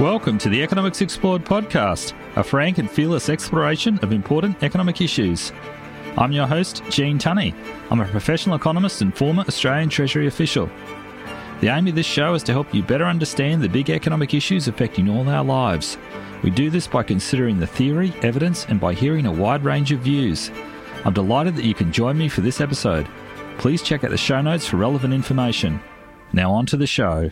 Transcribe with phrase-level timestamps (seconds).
[0.00, 5.52] Welcome to the Economics Explored podcast, a frank and fearless exploration of important economic issues.
[6.18, 7.54] I'm your host, Gene Tunny.
[7.92, 10.68] I'm a professional economist and former Australian Treasury official.
[11.60, 14.66] The aim of this show is to help you better understand the big economic issues
[14.66, 15.96] affecting all our lives.
[16.42, 20.00] We do this by considering the theory, evidence, and by hearing a wide range of
[20.00, 20.50] views.
[21.04, 23.06] I'm delighted that you can join me for this episode.
[23.58, 25.80] Please check out the show notes for relevant information.
[26.32, 27.30] Now, on to the show.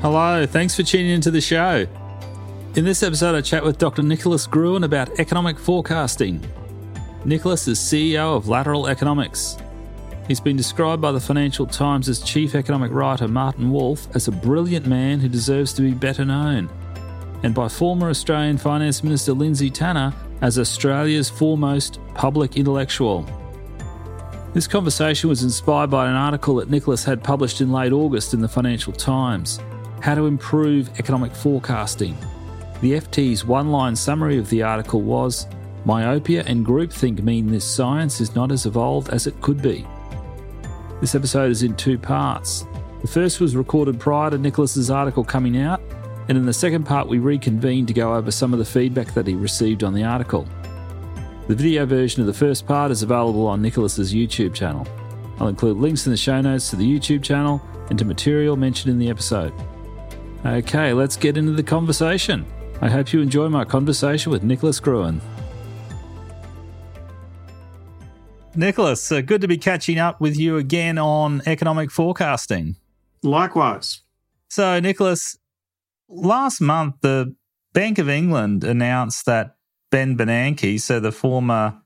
[0.00, 1.84] Hello, thanks for tuning into the show.
[2.76, 4.04] In this episode, I chat with Dr.
[4.04, 6.40] Nicholas Gruen about economic forecasting.
[7.24, 9.56] Nicholas is CEO of Lateral Economics.
[10.28, 14.30] He's been described by the Financial Times as chief economic writer Martin Wolf as a
[14.30, 16.70] brilliant man who deserves to be better known,
[17.42, 23.26] and by former Australian Finance Minister Lindsay Tanner as Australia's foremost public intellectual.
[24.54, 28.40] This conversation was inspired by an article that Nicholas had published in late August in
[28.40, 29.58] the Financial Times
[30.00, 32.16] how to improve economic forecasting.
[32.80, 35.46] The FT's one line summary of the article was
[35.84, 39.86] Myopia and groupthink mean this science is not as evolved as it could be.
[41.00, 42.66] This episode is in two parts.
[43.00, 45.80] The first was recorded prior to Nicholas's article coming out,
[46.28, 49.26] and in the second part, we reconvened to go over some of the feedback that
[49.26, 50.46] he received on the article.
[51.46, 54.86] The video version of the first part is available on Nicholas's YouTube channel.
[55.40, 58.90] I'll include links in the show notes to the YouTube channel and to material mentioned
[58.90, 59.52] in the episode.
[60.46, 62.46] Okay, let's get into the conversation.
[62.80, 65.20] I hope you enjoy my conversation with Nicholas Gruen.
[68.54, 72.76] Nicholas, uh, good to be catching up with you again on economic forecasting.
[73.22, 74.02] Likewise.
[74.48, 75.36] So, Nicholas,
[76.08, 77.34] last month the
[77.72, 79.56] Bank of England announced that
[79.90, 81.80] Ben Bernanke, so the former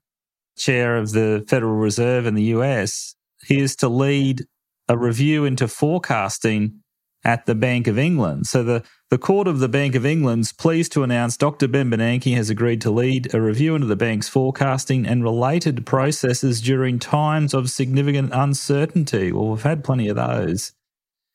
[0.57, 3.15] chair of the Federal Reserve in the US,
[3.47, 4.45] he is to lead
[4.89, 6.82] a review into forecasting
[7.25, 8.47] at the Bank of England.
[8.47, 11.69] So the, the court of the Bank of England's pleased to announce Dr.
[11.69, 16.61] Ben Bernanke has agreed to lead a review into the bank's forecasting and related processes
[16.61, 19.33] during times of significant uncertainty.
[19.33, 20.73] Well, we've had plenty of those.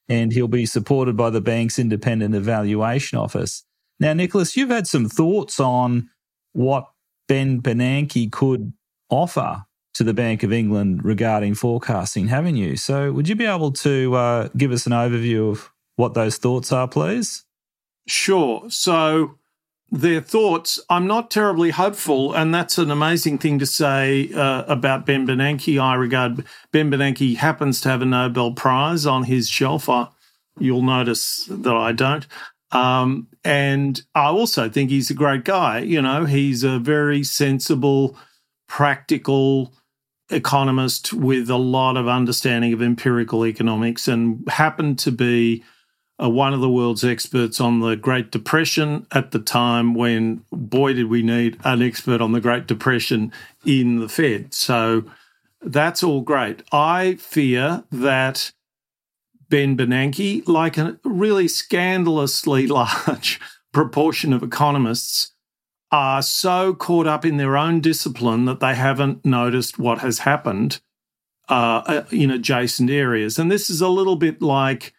[0.10, 3.66] And he'll be supported by the bank's independent evaluation office.
[4.00, 6.10] Now, Nicholas, you've had some thoughts on
[6.54, 6.88] what
[7.28, 8.72] Ben Bernanke could
[9.10, 9.64] offer
[9.96, 12.78] to the Bank of England regarding forecasting, haven't you?
[12.78, 16.72] So, would you be able to uh, give us an overview of what those thoughts
[16.72, 17.44] are, please?
[18.08, 18.64] Sure.
[18.70, 19.38] So,
[19.90, 25.06] their thoughts, I'm not terribly hopeful, and that's an amazing thing to say uh, about
[25.06, 25.82] Ben Bernanke.
[25.82, 29.90] I regard Ben Bernanke happens to have a Nobel Prize on his shelf.
[29.90, 30.08] I,
[30.60, 32.26] you'll notice that I don't.
[32.72, 35.80] Um, and I also think he's a great guy.
[35.80, 38.18] You know, he's a very sensible,
[38.68, 39.74] practical
[40.30, 45.64] economist with a lot of understanding of empirical economics and happened to be
[46.22, 50.94] uh, one of the world's experts on the Great Depression at the time when, boy,
[50.94, 53.32] did we need an expert on the Great Depression
[53.66, 54.54] in the Fed.
[54.54, 55.04] So
[55.62, 56.64] that's all great.
[56.72, 58.52] I fear that
[59.50, 63.40] Ben Bernanke, like a really scandalously large
[63.72, 65.34] proportion of economists,
[65.92, 70.82] are so caught up in their own discipline that they haven't noticed what has happened
[71.48, 73.40] uh, uh in adjacent areas.
[73.40, 74.94] And this is a little bit like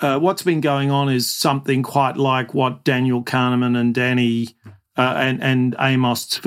[0.00, 4.48] uh, what's been going on is something quite like what Daniel Kahneman and Danny
[4.96, 6.40] uh, and and Amos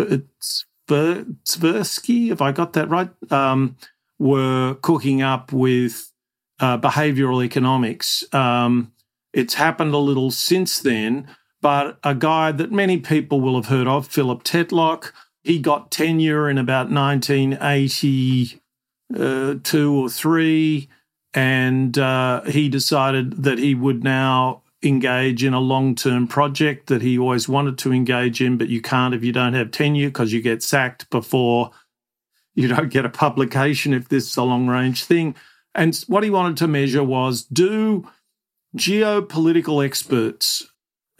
[0.87, 3.77] Tversky, if I got that right, um,
[4.19, 6.11] were cooking up with
[6.59, 8.23] uh, behavioral economics.
[8.33, 8.91] Um,
[9.33, 11.27] it's happened a little since then,
[11.61, 15.13] but a guy that many people will have heard of, Philip Tetlock,
[15.43, 18.59] he got tenure in about 1982
[19.17, 19.55] uh,
[19.87, 20.89] or three
[21.33, 27.01] and uh, he decided that he would now engage in a long term project that
[27.01, 30.33] he always wanted to engage in, but you can't if you don't have tenure because
[30.33, 31.71] you get sacked before
[32.53, 35.35] you don't get a publication if this is a long range thing.
[35.73, 38.09] And what he wanted to measure was do
[38.75, 40.67] geopolitical experts,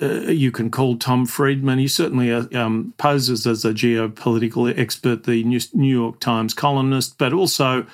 [0.01, 5.23] uh, you can call Tom Friedman, he certainly uh, um, poses as a geopolitical expert,
[5.23, 7.85] the New York Times columnist, but also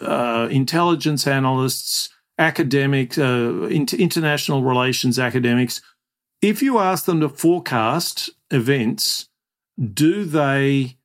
[0.00, 2.08] uh, intelligence analysts,
[2.38, 5.80] academics, uh, international relations academics,
[6.42, 9.28] if you ask them to forecast events,
[9.92, 10.96] do they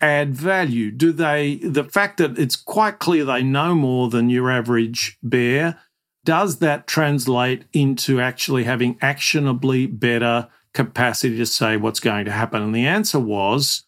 [0.00, 0.90] add value?
[0.90, 5.78] Do they, the fact that it's quite clear they know more than your average bear,
[6.24, 12.62] does that translate into actually having actionably better capacity to say what's going to happen?
[12.62, 13.84] And the answer was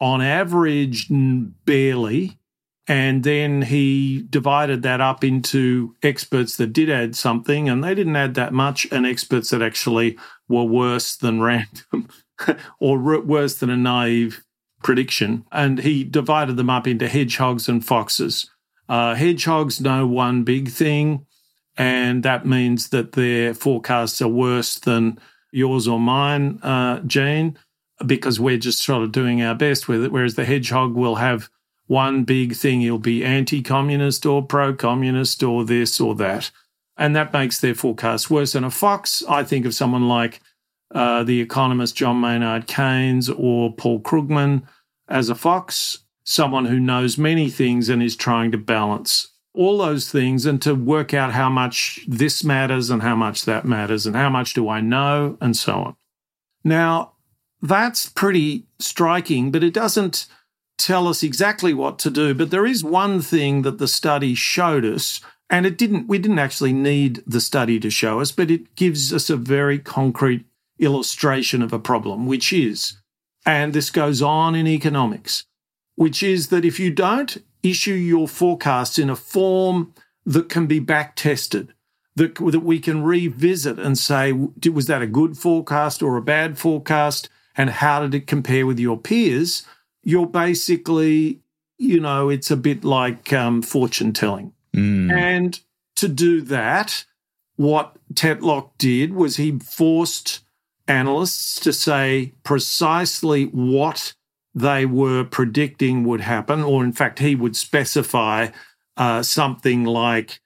[0.00, 2.37] on average, barely
[2.88, 8.16] And then he divided that up into experts that did add something, and they didn't
[8.16, 10.18] add that much, and experts that actually
[10.48, 12.08] were worse than random
[12.80, 14.42] or worse than a naive
[14.82, 15.44] prediction.
[15.52, 18.50] And he divided them up into hedgehogs and foxes.
[18.88, 21.26] Uh, hedgehogs know one big thing,
[21.76, 25.18] and that means that their forecasts are worse than
[25.52, 27.00] yours or mine, uh,
[28.06, 30.12] because we're just sort of doing our best with it.
[30.12, 31.50] Whereas the hedgehog will have
[31.88, 32.80] one big thing.
[32.80, 36.50] He'll be anti communist or pro communist or this or that.
[36.96, 38.54] And that makes their forecast worse.
[38.54, 40.40] And a fox, I think of someone like
[40.94, 44.62] uh, the economist John Maynard Keynes or Paul Krugman
[45.08, 50.10] as a fox, someone who knows many things and is trying to balance all those
[50.10, 54.14] things and to work out how much this matters and how much that matters and
[54.14, 55.96] how much do I know and so on.
[56.64, 57.12] Now,
[57.60, 60.26] that's pretty striking, but it doesn't
[60.78, 62.34] tell us exactly what to do.
[62.34, 65.20] But there is one thing that the study showed us,
[65.50, 69.12] and it didn't, we didn't actually need the study to show us, but it gives
[69.12, 70.46] us a very concrete
[70.78, 72.96] illustration of a problem, which is,
[73.44, 75.44] and this goes on in economics,
[75.96, 79.92] which is that if you don't issue your forecasts in a form
[80.24, 81.74] that can be back tested,
[82.14, 86.58] that, that we can revisit and say, was that a good forecast or a bad
[86.58, 87.28] forecast?
[87.56, 89.66] And how did it compare with your peers?
[90.08, 91.38] You're basically,
[91.76, 94.54] you know, it's a bit like um, fortune telling.
[94.74, 95.12] Mm.
[95.12, 95.60] And
[95.96, 97.04] to do that,
[97.56, 100.40] what Tetlock did was he forced
[100.86, 104.14] analysts to say precisely what
[104.54, 108.48] they were predicting would happen, or in fact, he would specify
[108.96, 110.40] uh, something like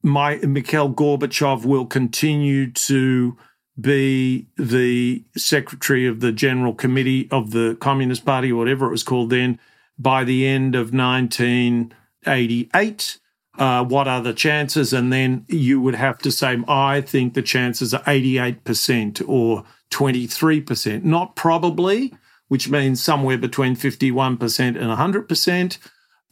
[0.00, 3.36] my, Mikhail Gorbachev will continue to
[3.80, 9.30] be the secretary of the General Committee of the Communist Party, whatever it was called
[9.30, 9.60] then,
[9.98, 13.18] by the end of 1988.
[13.56, 14.92] Uh, what are the chances?
[14.92, 21.02] And then you would have to say, I think the chances are 88% or 23%.
[21.02, 22.14] Not probably,
[22.48, 25.78] which means somewhere between 51% and 100%,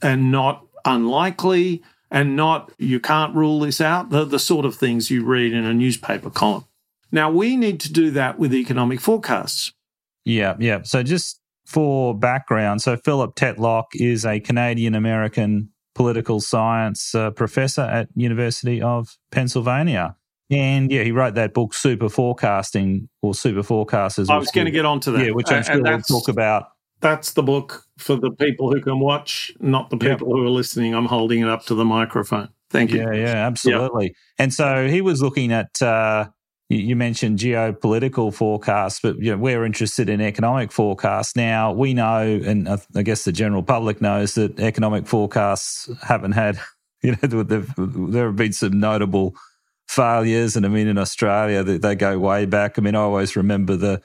[0.03, 4.11] and not unlikely, and not you can't rule this out.
[4.11, 6.67] The, the sort of things you read in a newspaper column.
[7.13, 9.73] Now, we need to do that with economic forecasts.
[10.25, 10.83] Yeah, yeah.
[10.83, 17.81] So, just for background, so Philip Tetlock is a Canadian American political science uh, professor
[17.81, 20.15] at University of Pennsylvania.
[20.51, 24.31] And yeah, he wrote that book, Super Forecasting or Super Forecasters.
[24.31, 25.25] I was going to get onto that.
[25.25, 26.69] Yeah, which I'm sure we'll talk about.
[27.01, 30.37] That's the book for the people who can watch, not the people yep.
[30.37, 30.95] who are listening.
[30.95, 32.49] I'm holding it up to the microphone.
[32.71, 33.01] Thank you.
[33.01, 34.07] Yeah, yeah, absolutely.
[34.07, 34.15] Yep.
[34.39, 36.29] And so he was looking at uh,
[36.69, 41.37] you mentioned geopolitical forecasts, but you know, we're interested in economic forecasts.
[41.37, 46.59] Now, we know, and I guess the general public knows, that economic forecasts haven't had,
[47.03, 49.37] you know, there have been some notable
[49.87, 50.57] failures.
[50.57, 52.79] And I mean, in Australia, they, they go way back.
[52.79, 54.03] I mean, I always remember the,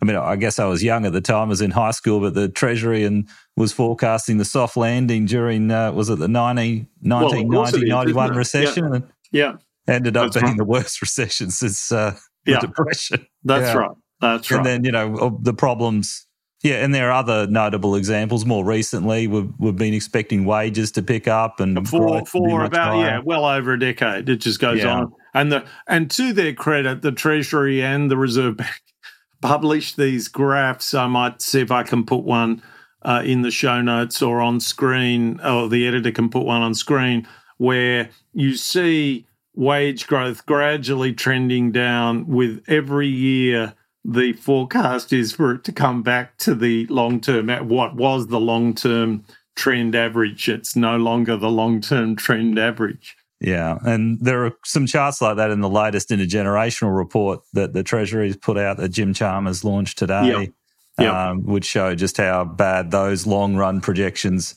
[0.00, 2.20] I mean, I guess I was young at the time, I was in high school,
[2.20, 6.86] but the Treasury and was forecasting the soft landing during, uh, was it the 90,
[7.00, 8.92] 1990, well, 91 recession?
[9.32, 9.52] Yeah.
[9.52, 9.56] yeah
[9.88, 10.56] ended up That's being right.
[10.56, 12.60] the worst recession since uh, the yeah.
[12.60, 13.26] Depression.
[13.44, 13.74] That's yeah.
[13.74, 13.96] right.
[14.20, 14.58] That's right.
[14.58, 16.26] And then, you know, the problems.
[16.62, 18.46] Yeah, and there are other notable examples.
[18.46, 23.04] More recently, we've, we've been expecting wages to pick up and for for about higher.
[23.04, 24.30] yeah, well over a decade.
[24.30, 24.94] It just goes yeah.
[24.94, 25.12] on.
[25.34, 28.80] And the and to their credit, the Treasury and the Reserve Bank
[29.42, 30.94] published these graphs.
[30.94, 32.62] I might see if I can put one
[33.02, 36.74] uh, in the show notes or on screen, or the editor can put one on
[36.74, 45.32] screen where you see wage growth gradually trending down with every year the forecast is
[45.32, 49.24] for it to come back to the long term at what was the long term
[49.56, 54.86] trend average it's no longer the long term trend average yeah and there are some
[54.86, 59.14] charts like that in the latest intergenerational report that the treasury's put out that jim
[59.14, 60.48] chalmers launched today yep.
[60.96, 61.12] Yep.
[61.12, 64.54] Um, which show just how bad those long run projections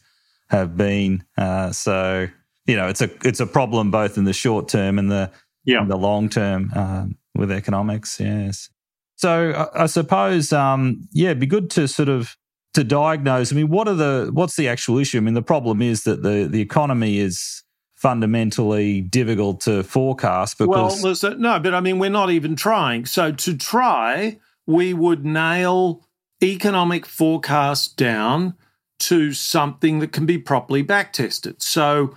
[0.50, 2.28] have been uh, so
[2.68, 5.32] you know, it's a it's a problem both in the short term and the
[5.66, 5.84] yeah.
[5.88, 8.20] the long term um, with economics.
[8.20, 8.70] Yes.
[9.16, 12.38] So I, I suppose, um, yeah, it'd be good to sort of
[12.74, 13.52] to diagnose.
[13.52, 15.18] I mean, what are the what's the actual issue?
[15.18, 17.64] I mean, the problem is that the the economy is
[17.96, 23.06] fundamentally difficult to forecast because well, no, but I mean, we're not even trying.
[23.06, 26.06] So to try, we would nail
[26.44, 28.54] economic forecast down
[29.00, 31.62] to something that can be properly backtested.
[31.62, 32.16] So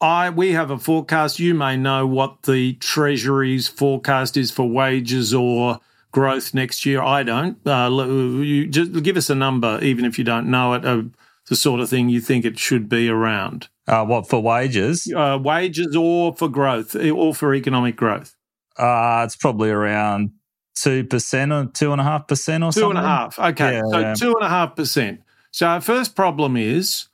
[0.00, 1.38] I we have a forecast.
[1.38, 5.80] You may know what the Treasury's forecast is for wages or
[6.12, 7.02] growth next year.
[7.02, 7.58] I don't.
[7.66, 7.90] Uh,
[8.40, 11.10] you just give us a number, even if you don't know it, of
[11.48, 13.68] the sort of thing you think it should be around?
[13.86, 15.10] Uh, what for wages?
[15.14, 18.36] Uh, wages or for growth or for economic growth?
[18.76, 20.30] Uh, it's probably around
[20.74, 22.94] two percent or two and a half percent or two something.
[22.94, 23.38] Two and a half.
[23.38, 25.22] Okay, yeah, so two and a half percent.
[25.50, 27.08] So our first problem is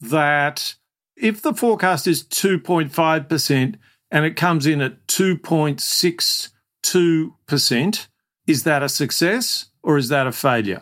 [0.00, 0.74] that
[1.20, 3.76] if the forecast is two point five percent
[4.10, 6.48] and it comes in at two point six
[6.82, 8.08] two percent,
[8.46, 10.80] is that a success or is that a failure?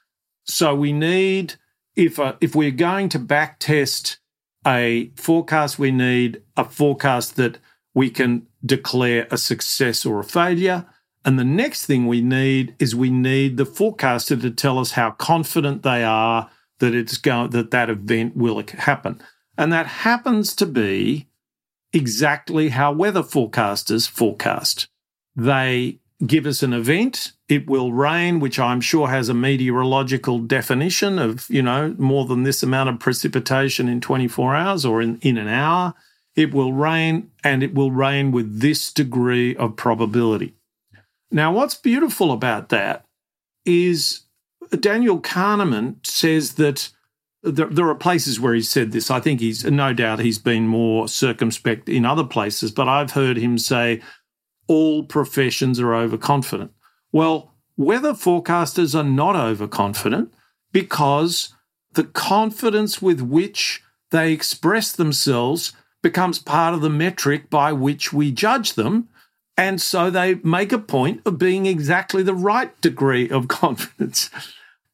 [0.44, 1.56] So we need,
[1.96, 4.18] if, a, if we're going to back test
[4.68, 7.60] a forecast, we need a forecast that
[7.94, 10.86] we can declare a success or a failure
[11.25, 15.10] and the next thing we need is we need the forecaster to tell us how
[15.10, 19.20] confident they are that it's going that that event will happen.
[19.58, 21.27] And that happens to be
[21.92, 24.88] exactly how weather forecasters forecast.
[25.36, 31.20] They give us an event, it will rain, which I'm sure has a meteorological definition
[31.20, 35.38] of, you know, more than this amount of precipitation in 24 hours or in, in
[35.38, 35.94] an hour.
[36.36, 40.54] It will rain and it will rain with this degree of probability.
[41.32, 43.06] Now, what's beautiful about that
[43.65, 44.22] is
[44.80, 46.89] Daniel Kahneman says that
[47.44, 49.12] there, there, are places where he's said this.
[49.12, 53.38] I think he's no doubt he's been more circumspect in other places, but I've heard
[53.38, 54.01] him say
[54.68, 56.72] all professions are overconfident.
[57.12, 60.34] Well, weather forecasters are not overconfident
[60.72, 61.54] because
[61.94, 68.32] the confidence with which they express themselves becomes part of the metric by which we
[68.32, 69.10] judge them.
[69.58, 74.30] And so they make a point of being exactly the right degree of confidence.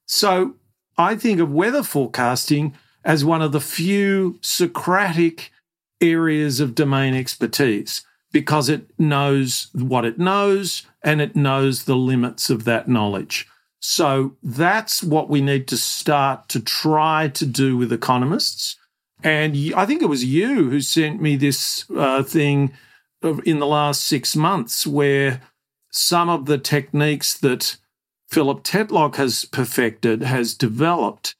[0.05, 0.55] So
[0.97, 5.51] I think of weather forecasting as one of the few Socratic
[5.99, 12.49] areas of domain expertise because it knows what it knows and it knows the limits
[12.49, 13.47] of that knowledge.
[13.79, 18.77] So that's what we need to start to try to do with economists.
[19.23, 22.73] And I think it was you who sent me this uh, thing
[23.45, 25.41] in the last six months where
[25.91, 27.77] some of the techniques that
[28.29, 31.35] Philip Tetlock has perfected, has developed,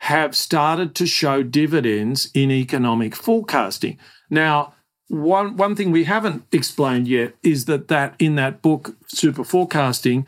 [0.00, 3.98] have started to show dividends in economic forecasting.
[4.28, 4.74] Now,
[5.08, 10.26] one, one thing we haven't explained yet is that, that in that book, Super Forecasting,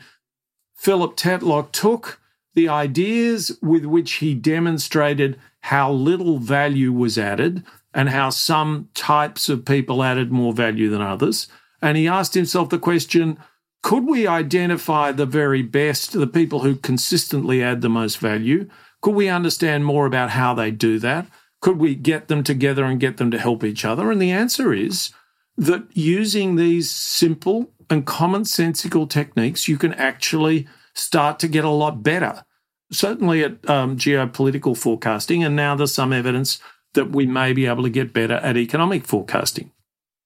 [0.75, 2.19] Philip Tetlock took
[2.53, 9.49] the ideas with which he demonstrated how little value was added and how some types
[9.49, 11.47] of people added more value than others.
[11.81, 13.37] And he asked himself the question
[13.83, 18.67] could we identify the very best, the people who consistently add the most value?
[19.01, 21.27] Could we understand more about how they do that?
[21.61, 24.11] Could we get them together and get them to help each other?
[24.11, 25.11] And the answer is
[25.57, 32.03] that using these simple and commonsensical techniques, you can actually start to get a lot
[32.03, 32.43] better.
[32.91, 36.59] Certainly at um, geopolitical forecasting, and now there's some evidence
[36.93, 39.71] that we may be able to get better at economic forecasting.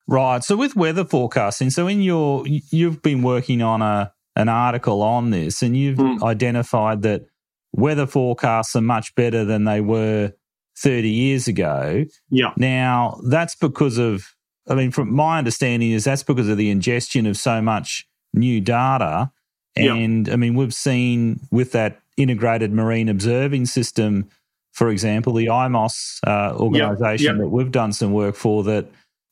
[0.08, 0.44] Right.
[0.44, 5.30] So with weather forecasting, so in your you've been working on a an article on
[5.30, 6.22] this and you've mm.
[6.24, 7.26] identified that
[7.74, 10.34] weather forecasts are much better than they were
[10.78, 12.06] 30 years ago.
[12.30, 12.54] Yeah.
[12.58, 14.34] Now, that's because of
[14.70, 18.62] I mean from my understanding is that's because of the ingestion of so much new
[18.62, 19.32] data
[19.75, 20.34] and yeah.
[20.34, 24.30] I mean we've seen with that integrated marine observing system
[24.72, 27.42] for example, the IMOS uh, organization yep, yep.
[27.42, 28.88] that we've done some work for, that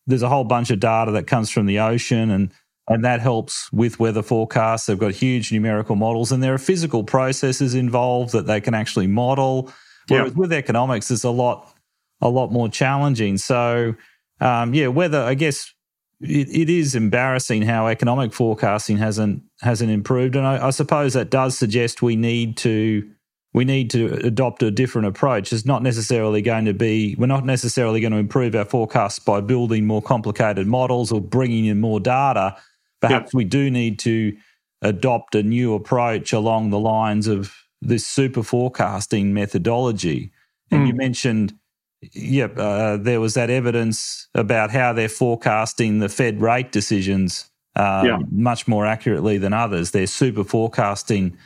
[0.06, 2.52] there's a whole bunch of data that comes from the ocean and
[2.92, 4.88] and that helps with weather forecasts.
[4.88, 9.06] They've got huge numerical models, and there are physical processes involved that they can actually
[9.06, 9.72] model.
[10.10, 10.38] Whereas yep.
[10.38, 11.74] with economics, it's a lot
[12.22, 13.38] a lot more challenging.
[13.38, 13.96] So,
[14.42, 15.22] um, yeah, weather.
[15.22, 15.74] I guess
[16.20, 21.30] it, it is embarrassing how economic forecasting hasn't hasn't improved, and I, I suppose that
[21.30, 23.10] does suggest we need to
[23.54, 25.52] we need to adopt a different approach.
[25.52, 29.42] It's not necessarily going to be, we're not necessarily going to improve our forecasts by
[29.42, 32.56] building more complicated models or bringing in more data.
[33.02, 33.34] Perhaps yep.
[33.34, 34.38] we do need to
[34.82, 40.32] adopt a new approach along the lines of this super forecasting methodology.
[40.72, 40.88] And mm.
[40.88, 41.54] you mentioned,
[42.02, 48.06] yep, uh, there was that evidence about how they're forecasting the Fed rate decisions um,
[48.06, 48.18] yeah.
[48.32, 49.92] much more accurately than others.
[49.92, 51.38] Their super forecasting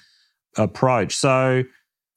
[0.57, 1.15] approach.
[1.15, 1.63] So,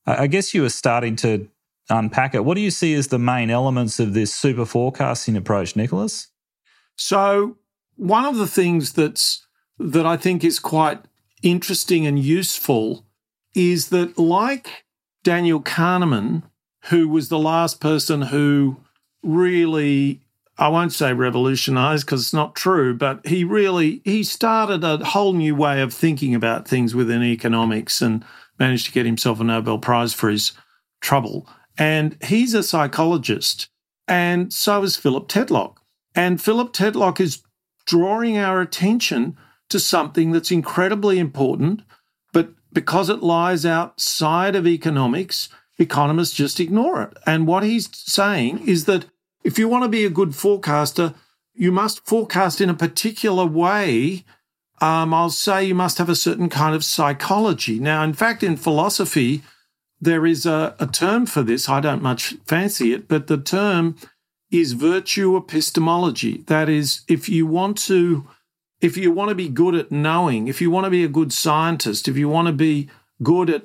[0.06, 1.48] I guess you were starting to
[1.90, 2.44] unpack it.
[2.44, 6.28] What do you see as the main elements of this super forecasting approach, Nicholas?
[6.96, 7.56] So,
[7.96, 9.46] one of the things that's
[9.78, 11.00] that I think is quite
[11.42, 13.05] interesting and useful
[13.56, 14.84] is that, like
[15.24, 16.44] Daniel Kahneman,
[16.84, 18.76] who was the last person who
[19.24, 20.20] really
[20.58, 25.32] I won't say revolutionized because it's not true, but he really he started a whole
[25.34, 28.24] new way of thinking about things within economics and
[28.58, 30.52] managed to get himself a Nobel Prize for his
[31.00, 31.46] trouble.
[31.76, 33.68] And he's a psychologist,
[34.08, 35.76] and so is Philip Tetlock.
[36.14, 37.42] And Philip Tetlock is
[37.86, 39.36] drawing our attention
[39.68, 41.82] to something that's incredibly important,
[42.76, 47.16] because it lies outside of economics, economists just ignore it.
[47.24, 49.06] And what he's saying is that
[49.44, 51.14] if you want to be a good forecaster,
[51.54, 54.26] you must forecast in a particular way.
[54.82, 57.78] Um, I'll say you must have a certain kind of psychology.
[57.80, 59.42] Now, in fact, in philosophy,
[59.98, 61.70] there is a, a term for this.
[61.70, 63.96] I don't much fancy it, but the term
[64.50, 66.44] is virtue epistemology.
[66.46, 68.28] That is, if you want to,
[68.80, 71.32] if you want to be good at knowing, if you want to be a good
[71.32, 72.88] scientist, if you want to be
[73.22, 73.64] good at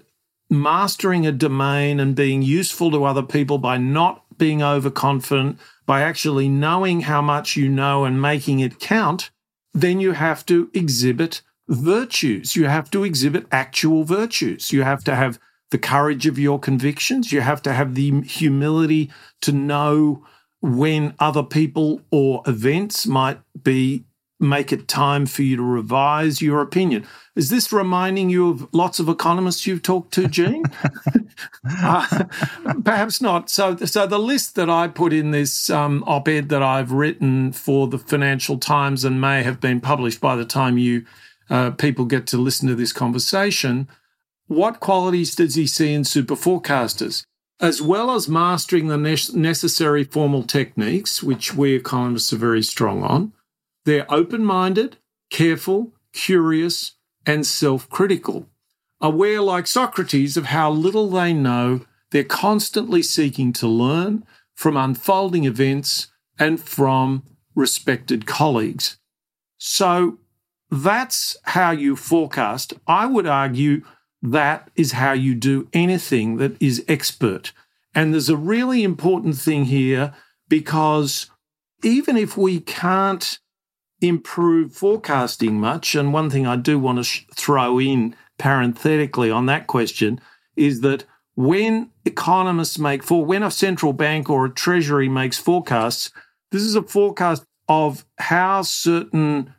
[0.49, 6.49] mastering a domain and being useful to other people by not being overconfident, by actually
[6.49, 9.29] knowing how much you know and making it count,
[9.73, 12.55] then you have to exhibit virtues.
[12.55, 14.71] You have to exhibit actual virtues.
[14.71, 15.39] You have to have
[15.69, 17.31] the courage of your convictions.
[17.31, 19.09] You have to have the humility
[19.41, 20.25] to know
[20.61, 24.03] when other people or events might be
[24.41, 27.05] make it time for you to revise your opinion.
[27.35, 30.63] Is this reminding you of lots of economists you've talked to, Gene?
[31.69, 32.25] uh,
[32.83, 33.49] perhaps not.
[33.49, 37.87] So, so the list that I put in this um, op-ed that I've written for
[37.87, 41.05] the Financial Times and may have been published by the time you
[41.49, 43.87] uh, people get to listen to this conversation.
[44.47, 47.23] What qualities does he see in super forecasters?
[47.59, 53.03] As well as mastering the ne- necessary formal techniques, which we economists are very strong
[53.03, 53.33] on,
[53.85, 54.97] they're open minded,
[55.29, 56.93] careful, curious,
[57.25, 58.47] and self critical.
[58.99, 65.45] Aware, like Socrates, of how little they know, they're constantly seeking to learn from unfolding
[65.45, 67.23] events and from
[67.55, 68.97] respected colleagues.
[69.57, 70.19] So
[70.69, 72.73] that's how you forecast.
[72.87, 73.83] I would argue
[74.21, 77.53] that is how you do anything that is expert.
[77.93, 80.13] And there's a really important thing here
[80.47, 81.29] because
[81.83, 83.39] even if we can't
[84.01, 85.95] improve forecasting much.
[85.95, 90.19] And one thing I do want to sh- throw in parenthetically on that question
[90.55, 96.11] is that when economists make for when a central bank or a treasury makes forecasts,
[96.51, 99.53] this is a forecast of how certain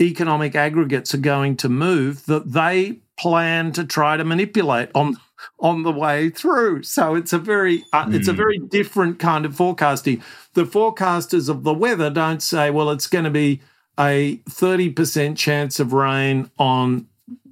[0.00, 5.16] economic aggregates are going to move that they plan to try to manipulate on
[5.58, 6.82] on the way through.
[6.82, 8.14] So it's a very uh, mm.
[8.14, 8.38] it's a hmm.
[8.38, 10.22] very different kind of forecasting.
[10.54, 13.60] The forecasters of the weather don't say, well, it's going to be
[14.02, 17.06] a 30% chance of rain on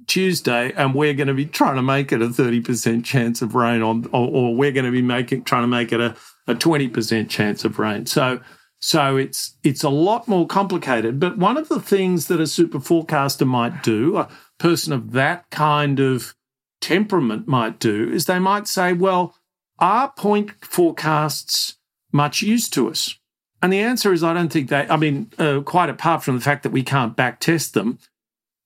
[0.07, 3.81] Tuesday, and we're going to be trying to make it a 30% chance of rain
[3.81, 6.15] on, or, or we're going to be making, trying to make it a,
[6.47, 8.05] a 20% chance of rain.
[8.05, 8.41] So,
[8.79, 11.19] so it's, it's a lot more complicated.
[11.19, 15.49] But one of the things that a super forecaster might do, a person of that
[15.49, 16.35] kind of
[16.81, 19.35] temperament might do, is they might say, well,
[19.79, 21.77] are point forecasts
[22.11, 23.15] much use to us?
[23.61, 26.41] And the answer is I don't think they, I mean, uh, quite apart from the
[26.41, 27.99] fact that we can't back test them,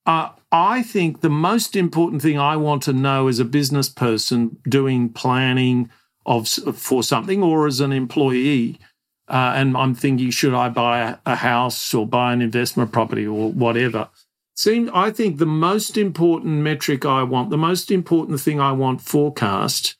[0.06, 4.58] uh, I think the most important thing I want to know as a business person
[4.70, 5.90] doing planning
[6.26, 8.80] of for something or as an employee,
[9.28, 13.52] uh, and I'm thinking, should I buy a, house or buy an investment property or
[13.52, 14.10] whatever?
[14.56, 19.02] Seem, I think the most important metric I want, the most important thing I want
[19.02, 19.98] forecast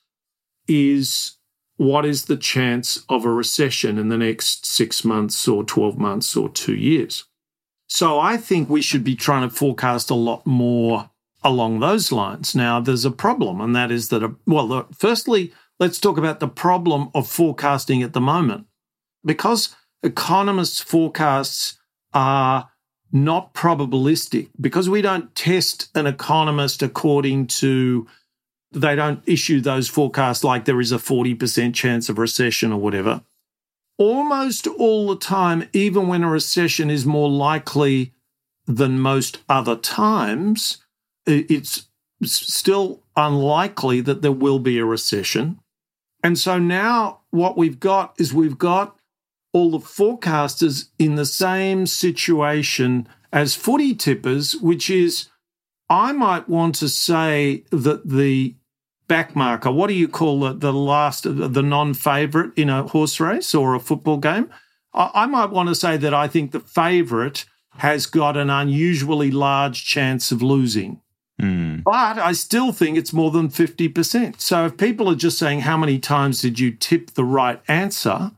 [0.66, 1.35] is
[1.76, 6.36] what is the chance of a recession in the next six months or 12 months
[6.36, 7.24] or two years?
[7.88, 11.10] So I think we should be trying to forecast a lot more
[11.44, 12.54] along those lines.
[12.54, 16.48] Now, there's a problem, and that is that, a, well, firstly, let's talk about the
[16.48, 18.66] problem of forecasting at the moment.
[19.24, 21.78] Because economists' forecasts
[22.12, 22.70] are
[23.12, 28.06] not probabilistic, because we don't test an economist according to
[28.76, 33.22] they don't issue those forecasts like there is a 40% chance of recession or whatever.
[33.98, 38.12] Almost all the time, even when a recession is more likely
[38.66, 40.78] than most other times,
[41.24, 41.88] it's
[42.22, 45.58] still unlikely that there will be a recession.
[46.22, 48.96] And so now what we've got is we've got
[49.52, 55.28] all the forecasters in the same situation as footy tippers, which is
[55.88, 58.54] I might want to say that the
[59.08, 63.54] backmarker, what do you call the, the last, the non favourite in a horse race
[63.54, 64.50] or a football game?
[64.92, 67.44] I, I might want to say that I think the favourite
[67.78, 71.00] has got an unusually large chance of losing.
[71.40, 71.84] Mm.
[71.84, 74.40] But I still think it's more than 50%.
[74.40, 78.32] So if people are just saying, How many times did you tip the right answer?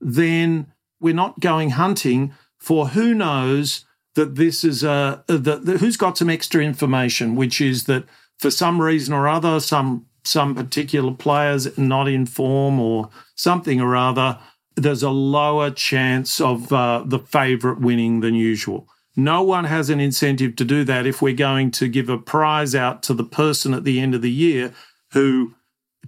[0.00, 0.66] then
[1.00, 6.30] we're not going hunting for who knows that this is a, that, who's got some
[6.30, 8.04] extra information, which is that
[8.38, 13.96] for some reason or other, some some particular players not in form or something or
[13.96, 14.38] other,
[14.76, 18.88] there's a lower chance of uh, the favourite winning than usual.
[19.16, 22.74] No one has an incentive to do that if we're going to give a prize
[22.74, 24.72] out to the person at the end of the year
[25.12, 25.54] who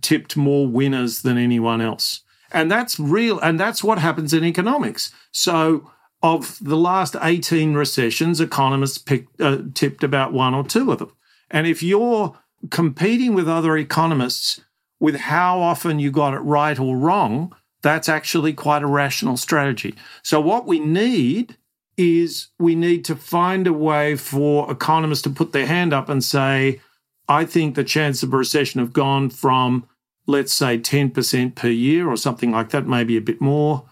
[0.00, 2.20] tipped more winners than anyone else.
[2.52, 3.40] And that's real.
[3.40, 5.12] And that's what happens in economics.
[5.32, 5.90] So,
[6.22, 11.12] of the last 18 recessions, economists picked, uh, tipped about one or two of them.
[11.50, 14.60] And if you're competing with other economists
[14.98, 19.94] with how often you got it right or wrong, that's actually quite a rational strategy.
[20.22, 21.56] So, what we need
[21.96, 26.22] is we need to find a way for economists to put their hand up and
[26.22, 26.80] say,
[27.28, 29.86] I think the chance of a recession have gone from,
[30.26, 33.84] let's say, 10% per year or something like that, maybe a bit more.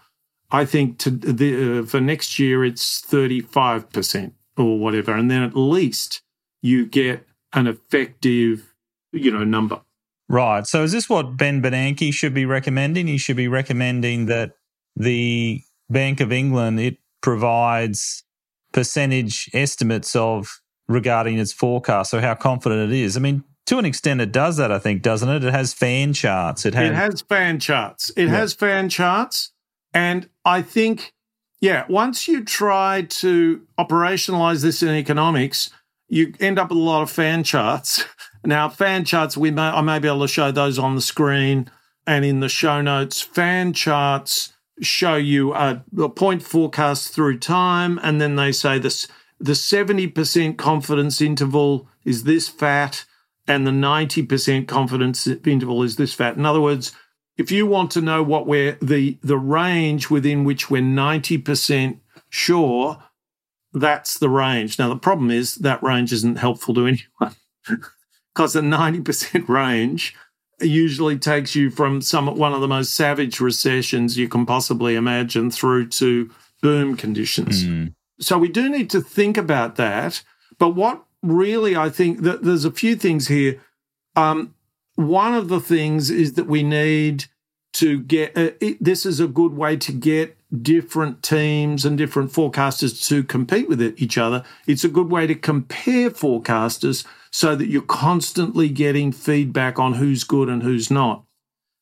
[0.51, 5.13] I think to the, uh, for next year, it's 35% or whatever.
[5.13, 6.21] And then at least
[6.61, 8.73] you get an effective,
[9.11, 9.81] you know, number.
[10.27, 10.67] Right.
[10.67, 13.07] So is this what Ben Bernanke should be recommending?
[13.07, 14.53] He should be recommending that
[14.95, 18.23] the Bank of England, it provides
[18.71, 23.17] percentage estimates of regarding its forecast, so how confident it is.
[23.17, 24.71] I mean, to an extent, it does that.
[24.71, 25.43] I think, doesn't it?
[25.43, 26.65] It has fan charts.
[26.65, 28.11] It has, it has fan charts.
[28.15, 28.29] It yeah.
[28.29, 29.51] has fan charts,
[29.93, 31.13] and I think,
[31.61, 35.71] yeah, once you try to operationalize this in economics,
[36.09, 38.03] you end up with a lot of fan charts.
[38.43, 41.69] Now, fan charts, we may I may be able to show those on the screen
[42.07, 43.21] and in the show notes.
[43.21, 49.07] Fan charts show you a, a point forecast through time, and then they say this
[49.39, 53.05] the 70% confidence interval is this fat,
[53.47, 56.35] and the 90% confidence interval is this fat.
[56.35, 56.93] In other words,
[57.37, 63.03] if you want to know what we're the the range within which we're 90% sure,
[63.73, 64.79] that's the range.
[64.79, 67.35] Now the problem is that range isn't helpful to anyone.
[68.33, 70.15] because the 90% range
[70.61, 75.49] usually takes you from some one of the most savage recessions you can possibly imagine
[75.51, 76.29] through to
[76.61, 77.63] boom conditions.
[77.63, 77.93] Mm.
[78.19, 80.21] So we do need to think about that.
[80.57, 83.61] But what really I think that there's a few things here.
[84.15, 84.53] Um,
[84.95, 87.25] one of the things is that we need
[87.73, 92.31] to get uh, it, this is a good way to get different teams and different
[92.31, 94.43] forecasters to compete with each other.
[94.65, 100.23] It's a good way to compare forecasters so that you're constantly getting feedback on who's
[100.23, 101.23] good and who's not.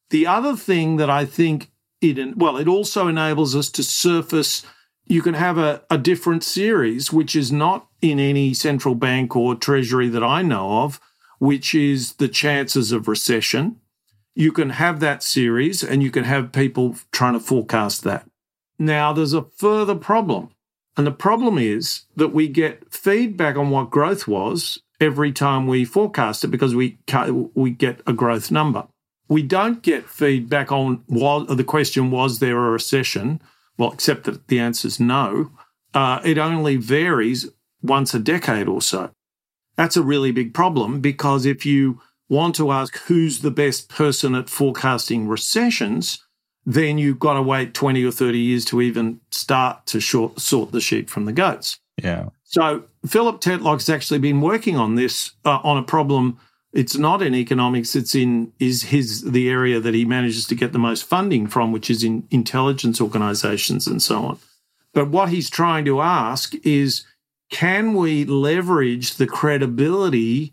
[0.10, 4.66] The other thing that I think it, well, it also enables us to surface,
[5.06, 9.56] you can have a, a different series, which is not in any central bank or
[9.56, 11.00] treasury that I know of,
[11.40, 13.80] which is the chances of recession.
[14.36, 18.28] You can have that series and you can have people trying to forecast that.
[18.80, 20.50] Now, there's a further problem.
[20.96, 25.86] And the problem is that we get feedback on what growth was every time we
[25.86, 26.98] forecast it because we
[27.54, 28.88] we get a growth number.
[29.30, 33.42] We don't get feedback on was the question was there a recession?
[33.78, 35.52] Well, except that the answer is no.
[35.94, 37.50] Uh, it only varies
[37.82, 39.12] once a decade or so.
[39.76, 44.34] That's a really big problem because if you want to ask who's the best person
[44.34, 46.27] at forecasting recessions,
[46.68, 50.74] then you've got to wait 20 or 30 years to even start to short, sort
[50.74, 51.80] the sheep from the goats.
[52.04, 52.28] Yeah.
[52.44, 56.38] So Philip Tetlock's actually been working on this uh, on a problem.
[56.74, 57.96] It's not in economics.
[57.96, 61.72] It's in is his the area that he manages to get the most funding from,
[61.72, 64.40] which is in intelligence organisations and so on.
[64.94, 67.06] But what he's trying to ask is,
[67.50, 70.52] can we leverage the credibility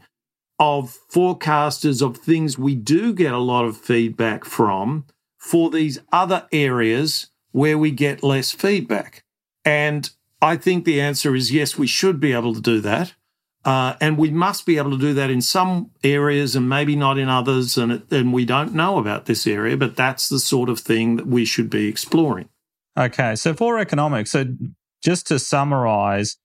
[0.61, 5.05] of forecasters of things we do get a lot of feedback from
[5.45, 9.23] for these other areas where we get less feedback?
[9.65, 10.09] And
[10.41, 13.15] I think the answer is yes, we should be able to do that.
[13.65, 17.19] Uh, and we must be able to do that in some areas and maybe not
[17.19, 17.79] in others.
[17.79, 21.17] And, it, and we don't know about this area, but that's the sort of thing
[21.17, 22.49] that we should be exploring.
[22.99, 23.37] Okay.
[23.37, 24.47] So for economics, so
[25.03, 26.37] just to summarize,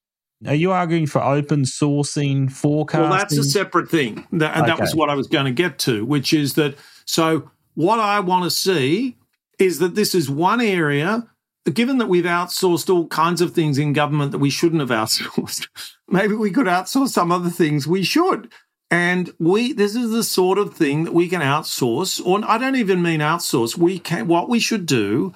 [0.46, 3.10] are you arguing for open sourcing forecasting?
[3.10, 4.26] Well, that's a separate thing.
[4.32, 4.70] That, and okay.
[4.70, 8.20] that was what I was going to get to, which is that so what I
[8.20, 9.16] want to see
[9.58, 11.26] is that this is one area
[11.72, 15.68] given that we've outsourced all kinds of things in government that we shouldn't have outsourced,
[16.08, 18.50] maybe we could outsource some other things we should.
[18.90, 22.76] And we, this is the sort of thing that we can outsource, or I don't
[22.76, 23.76] even mean outsource.
[23.76, 25.32] We can, what we should do,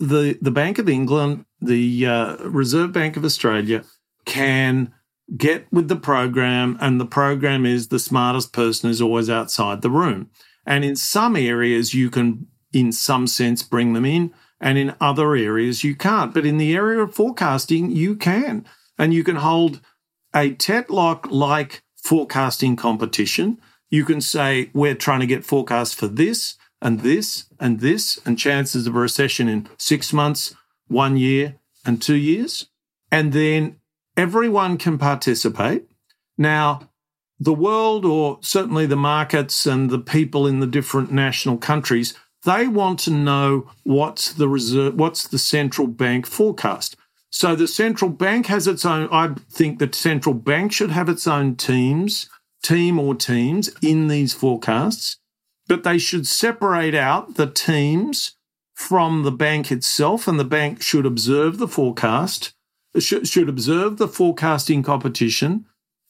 [0.00, 3.84] the, the Bank of England, the uh, Reserve Bank of Australia,
[4.24, 4.92] can
[5.36, 9.90] get with the program, and the program is the smartest person is always outside the
[9.90, 10.30] room.
[10.68, 15.34] And in some areas, you can, in some sense, bring them in, and in other
[15.34, 16.34] areas, you can't.
[16.34, 18.66] But in the area of forecasting, you can.
[18.98, 19.80] And you can hold
[20.34, 23.58] a Tetlock like forecasting competition.
[23.88, 28.38] You can say, we're trying to get forecasts for this and this and this, and
[28.38, 30.54] chances of a recession in six months,
[30.86, 31.54] one year,
[31.86, 32.68] and two years.
[33.10, 33.76] And then
[34.18, 35.88] everyone can participate.
[36.36, 36.90] Now,
[37.40, 42.66] the world, or certainly the markets and the people in the different national countries, they
[42.66, 46.96] want to know what's the reserve, what's the central bank forecast.
[47.30, 49.08] So the central bank has its own.
[49.12, 52.28] I think the central bank should have its own teams,
[52.62, 55.18] team or teams in these forecasts,
[55.66, 58.36] but they should separate out the teams
[58.74, 62.54] from the bank itself, and the bank should observe the forecast
[62.98, 65.66] should, should observe the forecasting competition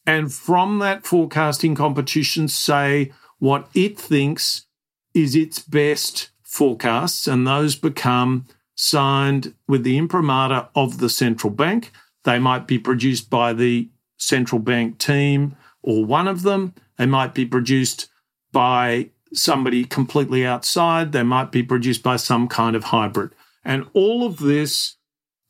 [0.09, 4.65] and from that forecasting competition say what it thinks
[5.13, 11.93] is its best forecasts and those become signed with the imprimatur of the central bank.
[12.25, 16.73] They might be produced by the central bank team or one of them.
[16.97, 18.09] They might be produced
[18.51, 21.13] by somebody completely outside.
[21.13, 23.35] They might be produced by some kind of hybrid.
[23.63, 24.97] And all of this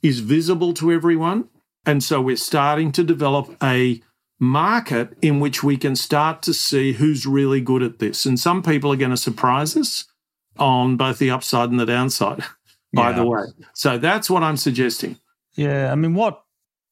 [0.03, 1.49] is visible to everyone.
[1.87, 4.03] And so we're starting to develop a
[4.39, 8.25] market in which we can start to see who's really good at this.
[8.25, 10.05] And some people are going to surprise us
[10.59, 12.45] on both the upside and the downside,
[12.93, 13.17] by yeah.
[13.17, 13.43] the way.
[13.75, 15.17] So that's what I'm suggesting.
[15.55, 15.93] Yeah.
[15.93, 16.43] I mean, what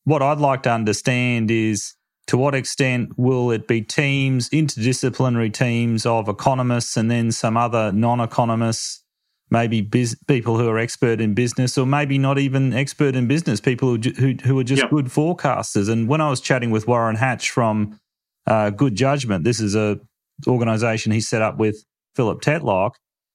[0.05, 1.95] what I'd like to understand is
[2.29, 7.93] to what extent will it be teams, interdisciplinary teams of economists and then some other
[7.93, 9.03] non economists
[9.51, 13.61] maybe biz- people who are expert in business or maybe not even expert in business,
[13.61, 14.91] people who, who, who are just yep.
[14.91, 15.89] good forecasters.
[15.89, 17.99] And when I was chatting with Warren Hatch from
[18.47, 20.01] uh, Good Judgment, this is a
[20.47, 22.93] organization he set up with Philip Tetlock,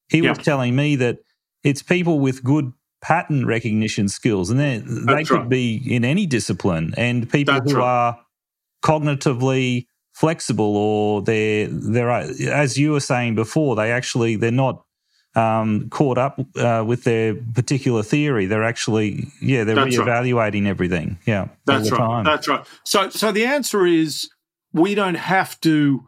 [0.09, 0.37] he yep.
[0.37, 1.19] was telling me that
[1.63, 5.49] it's people with good pattern recognition skills and they, they could right.
[5.49, 7.85] be in any discipline and people That's who right.
[7.85, 8.19] are
[8.83, 14.83] cognitively flexible or they're they're as you were saying before they actually they're not
[15.35, 18.45] um, caught up uh, with their particular theory.
[18.45, 20.69] They're actually, yeah, they're That's reevaluating right.
[20.69, 21.17] everything.
[21.25, 21.97] Yeah, That's right.
[21.97, 22.25] Time.
[22.25, 22.65] That's right.
[22.83, 24.29] So, so the answer is
[24.73, 26.07] we don't have to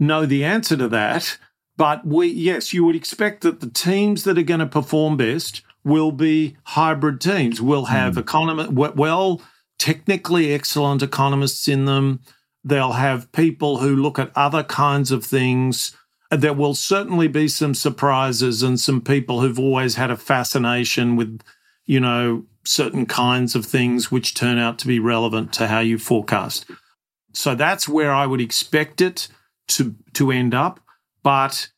[0.00, 1.38] know the answer to that,
[1.76, 5.62] but we, yes, you would expect that the teams that are going to perform best
[5.84, 7.60] will be hybrid teams.
[7.60, 8.20] We'll have mm.
[8.20, 9.42] economists, well,
[9.78, 12.20] technically excellent economists in them.
[12.64, 15.94] They'll have people who look at other kinds of things
[16.30, 21.40] there will certainly be some surprises and some people who've always had a fascination with,
[21.84, 25.98] you know, certain kinds of things which turn out to be relevant to how you
[25.98, 26.66] forecast.
[27.32, 29.28] So that's where I would expect it
[29.68, 30.80] to to end up,
[31.22, 31.68] but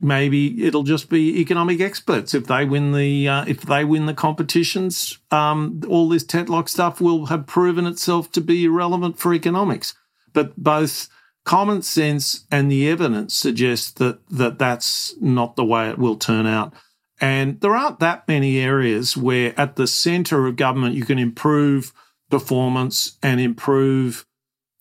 [0.00, 4.14] maybe it'll just be economic experts if they win the uh, if they win the
[4.14, 5.18] competitions.
[5.30, 9.94] Um, all this Tetlock stuff will have proven itself to be irrelevant for economics.
[10.32, 11.08] But both
[11.48, 16.46] common sense and the evidence suggests that, that that's not the way it will turn
[16.46, 16.74] out.
[17.22, 21.94] And there aren't that many areas where at the center of government you can improve
[22.28, 24.26] performance and improve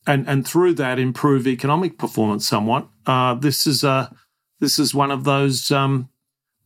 [0.06, 2.90] and, and through that improve economic performance somewhat.
[3.06, 4.14] Uh, this is a
[4.60, 6.10] this is one of those um,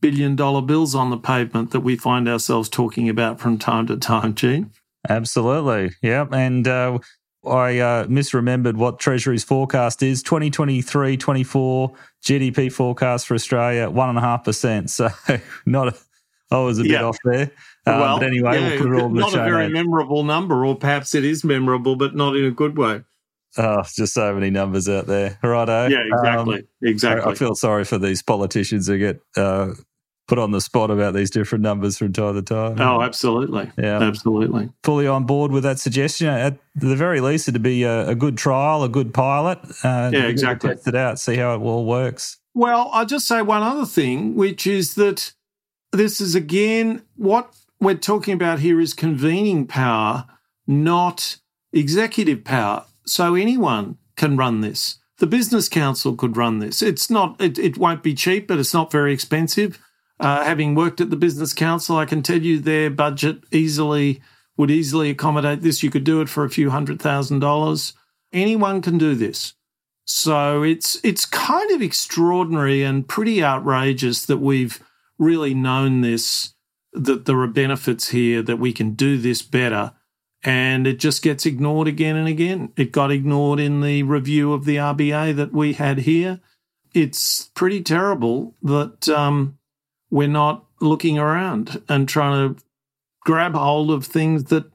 [0.02, 3.98] billion dollar bills on the pavement that we find ourselves talking about from time to
[3.98, 4.72] time, Gene.
[5.08, 5.92] Absolutely.
[6.02, 6.26] Yeah.
[6.32, 6.98] And uh,
[7.44, 11.92] I uh, misremembered what Treasury's forecast is 2023 24
[12.24, 14.90] GDP forecast for Australia, 1.5%.
[14.90, 15.10] So,
[15.66, 15.98] not a,
[16.52, 17.04] I was a bit yeah.
[17.04, 17.52] off there.
[17.88, 20.76] Um, well, but anyway, yeah, we'll put it all Not a very memorable number, or
[20.76, 23.02] perhaps it is memorable, but not in a good way.
[23.58, 25.38] Oh, just so many numbers out there.
[25.44, 25.88] Righto.
[25.88, 26.60] Yeah, exactly.
[26.60, 27.32] Um, exactly.
[27.32, 29.74] I feel sorry for these politicians who get uh,
[30.28, 32.80] put on the spot about these different numbers from time to time.
[32.80, 33.70] Oh, absolutely.
[33.78, 34.02] Yeah.
[34.02, 34.70] Absolutely.
[34.84, 36.28] Fully on board with that suggestion.
[36.28, 39.60] At the very least, it'd be a, a good trial, a good pilot.
[39.84, 40.70] Uh, yeah, exactly.
[40.70, 42.38] Test it out, see how it all works.
[42.54, 45.34] Well, I'll just say one other thing, which is that
[45.92, 50.26] this is again what we're talking about here is convening power,
[50.68, 51.38] not
[51.74, 52.86] executive power.
[53.06, 55.00] So anyone can run this.
[55.18, 56.82] The business council could run this.
[56.82, 59.80] It's not, it, it won't be cheap, but it's not very expensive.
[60.22, 64.22] Uh, having worked at the Business Council, I can tell you their budget easily
[64.56, 65.82] would easily accommodate this.
[65.82, 67.94] You could do it for a few hundred thousand dollars.
[68.32, 69.56] Anyone can do this.
[70.06, 74.80] So it's it's kind of extraordinary and pretty outrageous that we've
[75.18, 76.54] really known this,
[76.94, 79.94] that there are benefits here, that we can do this better.
[80.44, 82.72] and it just gets ignored again and again.
[82.76, 86.40] It got ignored in the review of the RBA that we had here.
[86.94, 89.58] It's pretty terrible that um,
[90.12, 92.64] we're not looking around and trying to
[93.22, 94.66] grab hold of things that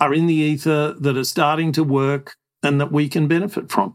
[0.00, 3.94] are in the ether, that are starting to work, and that we can benefit from.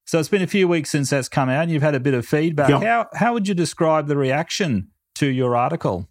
[0.06, 2.14] So it's been a few weeks since that's come out and you've had a bit
[2.14, 2.68] of feedback.
[2.68, 2.82] Yep.
[2.82, 6.08] How, how would you describe the reaction to your article?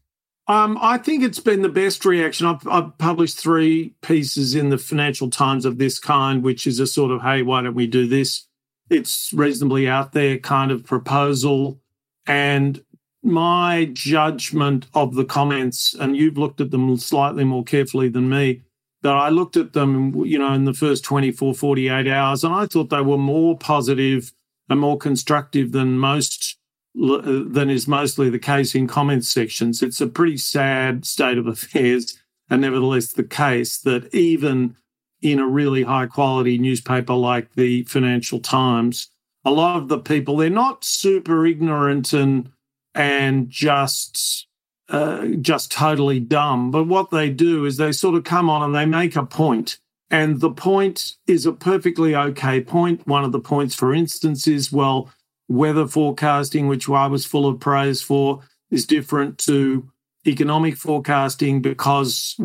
[0.47, 2.47] Um, I think it's been the best reaction.
[2.47, 6.87] I've, I've, published three pieces in the Financial Times of this kind, which is a
[6.87, 8.47] sort of, hey, why don't we do this?
[8.89, 11.79] It's reasonably out there kind of proposal.
[12.25, 12.83] And
[13.23, 18.61] my judgment of the comments, and you've looked at them slightly more carefully than me,
[19.01, 22.65] that I looked at them, you know, in the first 24, 48 hours, and I
[22.65, 24.33] thought they were more positive
[24.69, 26.57] and more constructive than most,
[26.95, 29.81] than is mostly the case in comments sections.
[29.81, 32.17] It's a pretty sad state of affairs,
[32.49, 34.75] and nevertheless the case that even
[35.21, 39.09] in a really high quality newspaper like the Financial Times,
[39.45, 42.49] a lot of the people, they're not super ignorant and
[42.95, 44.47] and just
[44.89, 46.71] uh, just totally dumb.
[46.71, 49.79] But what they do is they sort of come on and they make a point,
[50.09, 53.07] and the point is a perfectly okay point.
[53.07, 55.09] One of the points, for instance, is well,
[55.47, 59.89] weather forecasting, which I was full of praise for, is different to
[60.25, 62.35] economic forecasting because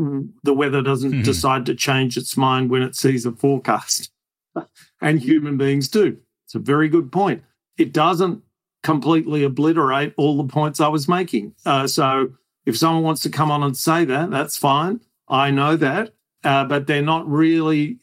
[0.43, 1.23] the weather doesn't mm-hmm.
[1.23, 4.11] decide to change its mind when it sees a forecast.
[5.01, 6.19] and human beings do.
[6.47, 7.43] It's a very good point.
[7.77, 8.43] It doesn't
[8.83, 11.55] completely obliterate all the points I was making.
[11.67, 12.33] Uh, so
[12.67, 15.01] if someone wants to come on and say that, that's fine.
[15.29, 16.15] I know that,
[16.45, 17.99] uh, but they're not really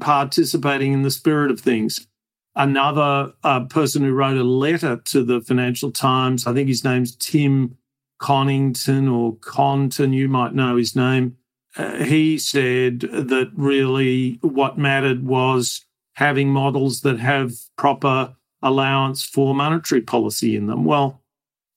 [0.00, 2.06] participating in the spirit of things.
[2.54, 7.16] Another uh, person who wrote a letter to the Financial Times, I think his name's
[7.16, 7.76] Tim
[8.20, 11.36] Connington or Conton, you might know his name.
[11.76, 19.54] Uh, he said that really what mattered was having models that have proper allowance for
[19.54, 20.84] monetary policy in them.
[20.84, 21.20] Well,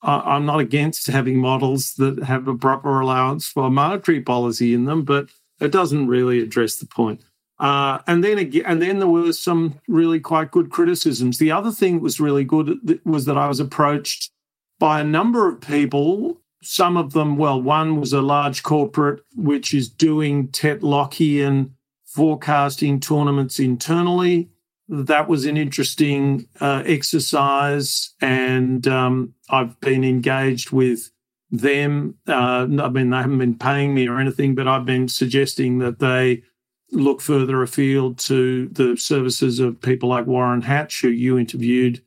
[0.01, 5.03] I'm not against having models that have a proper allowance for monetary policy in them,
[5.03, 7.21] but it doesn't really address the point.
[7.59, 11.39] Uh, and then again, and then there were some really quite good criticisms.
[11.39, 14.31] The other thing that was really good was that I was approached
[14.79, 16.39] by a number of people.
[16.61, 21.71] Some of them, well, one was a large corporate which is doing Tetlockian
[22.05, 24.49] forecasting tournaments internally
[24.89, 31.11] that was an interesting uh, exercise, and um, I've been engaged with
[31.51, 32.15] them.
[32.27, 35.99] Uh, I mean, they haven't been paying me or anything, but I've been suggesting that
[35.99, 36.43] they
[36.91, 42.01] look further afield to the services of people like Warren Hatch, who you interviewed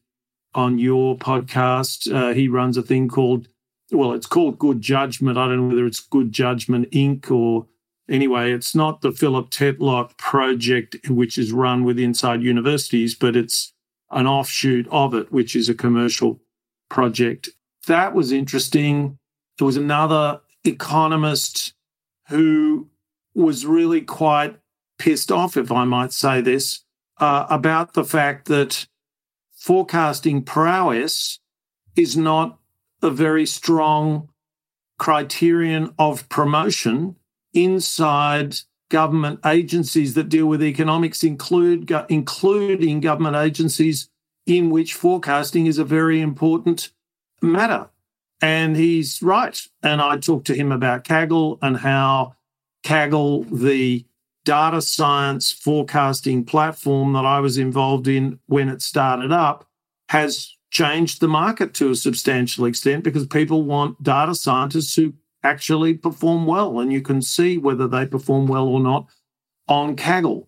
[0.54, 2.12] on your podcast.
[2.12, 3.48] Uh, he runs a thing called,
[3.92, 5.36] well, it's called Good Judgment.
[5.36, 7.30] I don't know whether it's Good Judgment Inc.
[7.30, 7.66] or
[8.10, 13.72] anyway, it's not the Philip Tetlock project, which is run with inside universities, but it's
[14.10, 16.40] an offshoot of it, which is a commercial
[16.88, 17.50] project.
[17.86, 19.18] That was interesting.
[19.58, 21.72] There was another economist
[22.28, 22.88] who
[23.34, 24.58] was really quite
[24.98, 26.84] pissed off, if I might say this,
[27.18, 28.86] uh, about the fact that
[29.52, 31.38] forecasting prowess
[31.96, 32.58] is not
[33.02, 34.28] a very strong
[34.98, 37.16] criterion of promotion
[37.52, 38.56] inside
[38.90, 44.08] government agencies that deal with economics, include including government agencies
[44.46, 46.90] in which forecasting is a very important
[47.40, 47.88] matter.
[48.42, 49.60] And he's right.
[49.82, 52.34] And I talked to him about Kaggle and how
[52.84, 54.04] Kaggle, the
[54.44, 59.68] data science forecasting platform that I was involved in when it started up,
[60.08, 65.12] has changed the market to a substantial extent because people want data scientists who
[65.42, 69.06] actually perform well, and you can see whether they perform well or not
[69.68, 70.46] on Kaggle.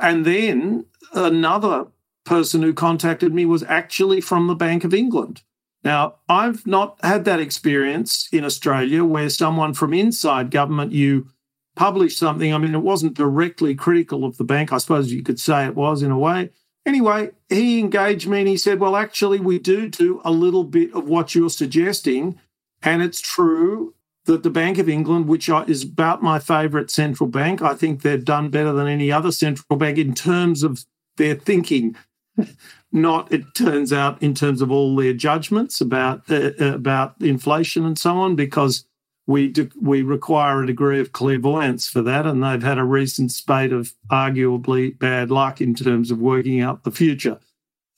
[0.00, 1.86] And then another
[2.24, 5.42] person who contacted me was actually from the Bank of England.
[5.84, 11.28] Now, I've not had that experience in Australia where someone from inside government, you
[11.76, 12.52] publish something.
[12.52, 14.72] I mean, it wasn't directly critical of the bank.
[14.72, 16.50] I suppose you could say it was in a way.
[16.84, 20.92] Anyway, he engaged me and he said, Well, actually, we do do a little bit
[20.94, 22.38] of what you're suggesting.
[22.82, 23.94] And it's true
[24.28, 28.24] that the Bank of England, which is about my favourite central bank, I think they've
[28.24, 30.84] done better than any other central bank in terms of
[31.16, 31.96] their thinking.
[32.92, 37.86] Not, it turns out, in terms of all their judgments about uh, uh, about inflation
[37.86, 38.84] and so on, because
[39.26, 43.32] we do, we require a degree of clairvoyance for that, and they've had a recent
[43.32, 47.38] spate of arguably bad luck in terms of working out the future.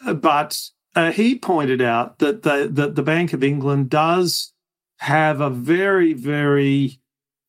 [0.07, 0.61] Uh, but
[0.95, 4.53] uh, he pointed out that the, that the Bank of England does
[5.01, 7.01] have a very very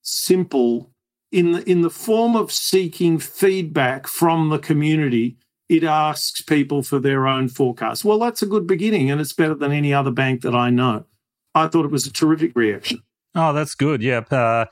[0.02, 0.92] simple
[1.32, 5.38] in the, in the form of seeking feedback from the community
[5.72, 8.04] it asks people for their own forecast.
[8.04, 11.06] Well, that's a good beginning, and it's better than any other bank that I know.
[11.56, 13.02] I thought it was a terrific reaction.
[13.36, 14.02] Oh, that's good.
[14.02, 14.34] Yep.
[14.34, 14.66] Uh,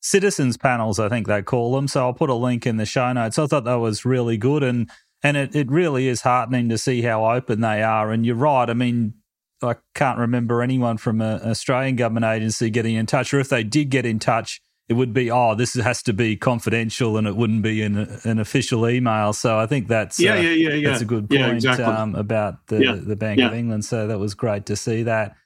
[0.00, 1.86] citizens panels, I think they call them.
[1.86, 3.38] So I'll put a link in the show notes.
[3.38, 4.90] I thought that was really good, and
[5.22, 8.10] and it, it really is heartening to see how open they are.
[8.10, 8.68] And you're right.
[8.68, 9.14] I mean,
[9.62, 13.62] I can't remember anyone from an Australian government agency getting in touch, or if they
[13.62, 17.36] did get in touch, it would be, oh, this has to be confidential and it
[17.36, 19.32] wouldn't be an, an official email.
[19.32, 20.88] So I think that's yeah, uh, yeah, yeah, yeah.
[20.90, 21.84] That's a good point yeah, exactly.
[21.84, 22.98] um, about the, yeah.
[23.00, 23.84] the Bank of England.
[23.84, 25.36] So that was great to see that.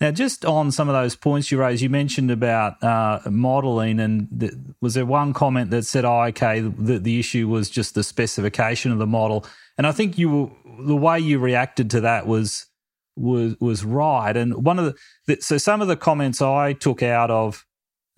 [0.00, 4.28] Now, just on some of those points you raised, you mentioned about uh, modelling, and
[4.38, 8.02] th- was there one comment that said, "Oh, okay, the, the issue was just the
[8.02, 9.46] specification of the model,"
[9.78, 12.66] and I think you the way you reacted to that was
[13.16, 14.36] was was right.
[14.36, 14.94] And one of the,
[15.26, 17.64] the so some of the comments I took out of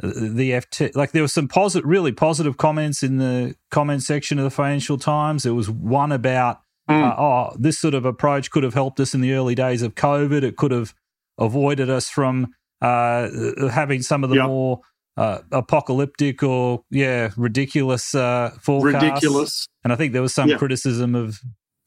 [0.02, 4.44] the FT, like there were some positive, really positive comments in the comment section of
[4.44, 5.44] the Financial Times.
[5.44, 7.02] There was one about, mm.
[7.02, 9.94] uh, oh, this sort of approach could have helped us in the early days of
[9.94, 10.42] COVID.
[10.42, 10.94] It could have
[11.38, 13.28] avoided us from uh,
[13.70, 14.46] having some of the yep.
[14.46, 14.80] more
[15.16, 19.02] uh, apocalyptic or yeah ridiculous uh, forecasts.
[19.02, 19.68] Ridiculous.
[19.82, 20.58] And I think there was some yep.
[20.58, 21.40] criticism of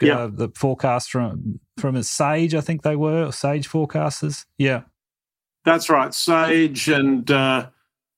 [0.04, 2.56] uh, the forecast from from a Sage.
[2.56, 4.46] I think they were Sage forecasters.
[4.58, 4.84] Yeah,
[5.66, 6.14] that's right.
[6.14, 7.68] Sage and uh,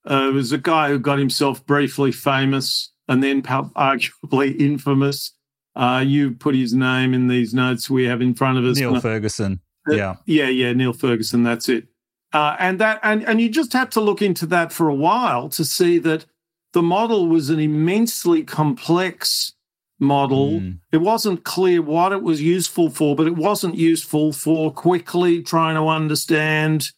[0.09, 5.33] uh, it was a guy who got himself briefly famous and then arguably infamous.
[5.75, 8.77] Uh, you put his name in these notes we have in front of us.
[8.77, 9.61] Neil Ferguson.
[9.89, 10.73] Uh, yeah, yeah, yeah.
[10.73, 11.43] Neil Ferguson.
[11.43, 11.87] That's it.
[12.33, 15.49] Uh, and that, and and you just have to look into that for a while
[15.49, 16.25] to see that
[16.73, 19.53] the model was an immensely complex
[20.01, 20.59] model.
[20.59, 20.79] Mm.
[20.91, 25.75] It wasn't clear what it was useful for, but it wasn't useful for quickly trying
[25.75, 26.91] to understand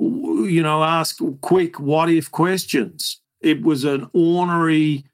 [0.00, 3.20] you know, ask quick what if questions.
[3.40, 5.04] It was an ornery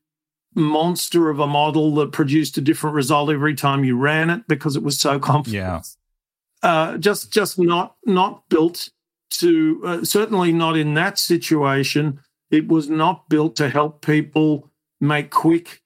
[0.55, 4.77] monster of a model that produced a different result every time you ran it because
[4.77, 5.53] it was so complex.
[5.53, 5.81] Yeah.
[6.63, 8.89] Uh, just just not not built
[9.31, 12.21] to uh, certainly not in that situation.
[12.51, 14.71] It was not built to help people
[15.01, 15.83] make quick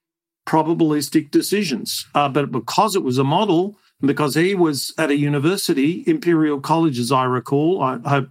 [0.47, 2.05] probabilistic decisions.
[2.15, 6.99] Uh, but because it was a model, because he was at a university, Imperial College,
[6.99, 8.29] as I recall, I hope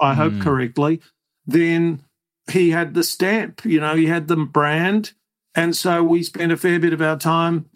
[0.00, 0.42] I hope mm.
[0.42, 1.00] correctly.
[1.46, 2.02] Then
[2.50, 5.12] he had the stamp, you know, he had the brand,
[5.54, 7.66] and so we spent a fair bit of our time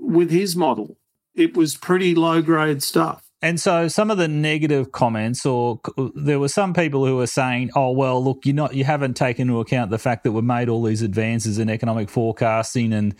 [0.00, 0.96] with his model.
[1.34, 3.27] It was pretty low grade stuff.
[3.40, 5.80] And so some of the negative comments, or
[6.14, 9.48] there were some people who were saying, "Oh well, look, you not you haven't taken
[9.48, 13.14] into account the fact that we've made all these advances in economic forecasting and."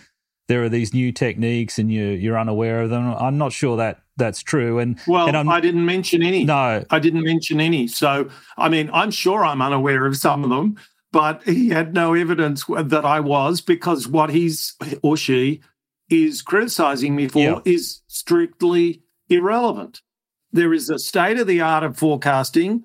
[0.48, 3.14] there are these new techniques and you you're unaware of them.
[3.14, 4.78] I'm not sure that that's true.
[4.78, 6.44] And well, and I didn't mention any.
[6.44, 7.86] No, I didn't mention any.
[7.86, 10.76] So I mean, I'm sure I'm unaware of some of them,
[11.12, 15.60] but he had no evidence that I was because what he's or she
[16.10, 20.00] is criticizing me for is strictly irrelevant.
[20.53, 22.84] There is a state of the art of forecasting.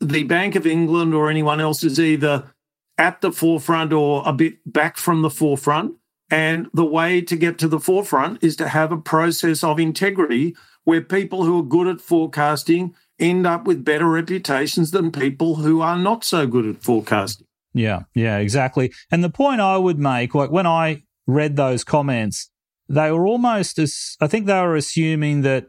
[0.00, 2.52] The Bank of England or anyone else is either
[2.96, 5.94] at the forefront or a bit back from the forefront.
[6.30, 10.54] And the way to get to the forefront is to have a process of integrity
[10.84, 15.80] where people who are good at forecasting end up with better reputations than people who
[15.80, 17.46] are not so good at forecasting.
[17.74, 18.92] Yeah, yeah, exactly.
[19.10, 22.50] And the point I would make, like when I read those comments,
[22.88, 25.66] they were almost as I think they were assuming that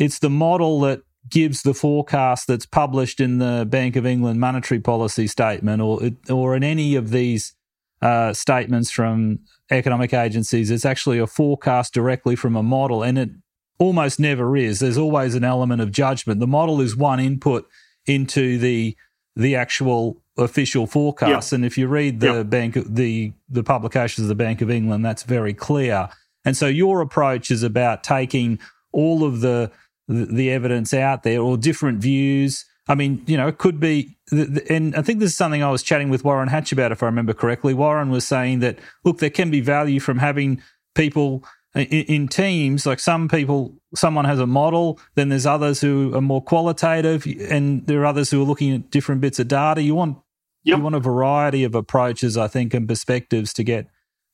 [0.00, 4.80] it's the model that gives the forecast that's published in the Bank of England monetary
[4.80, 7.54] policy statement or or in any of these
[8.02, 9.38] uh, statements from
[9.70, 10.70] economic agencies.
[10.70, 13.30] It's actually a forecast directly from a model, and it
[13.78, 14.78] almost never is.
[14.78, 16.40] There's always an element of judgment.
[16.40, 17.68] The model is one input
[18.06, 18.96] into the
[19.36, 21.56] the actual official forecast, yep.
[21.56, 22.48] and if you read the yep.
[22.48, 26.08] bank the the publications of the Bank of England, that's very clear.
[26.46, 28.58] And so your approach is about taking
[28.92, 29.70] all of the
[30.10, 32.64] the, evidence out there or different views.
[32.88, 35.82] I mean, you know, it could be, and I think this is something I was
[35.82, 37.72] chatting with Warren Hatch about, if I remember correctly.
[37.72, 40.60] Warren was saying that, look, there can be value from having
[40.94, 41.44] people
[41.74, 42.86] in, teams.
[42.86, 47.86] Like some people, someone has a model, then there's others who are more qualitative, and
[47.86, 49.82] there are others who are looking at different bits of data.
[49.82, 50.18] You want,
[50.64, 50.78] yep.
[50.78, 53.86] you want a variety of approaches, I think, and perspectives to get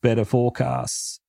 [0.02, 1.20] better forecasts.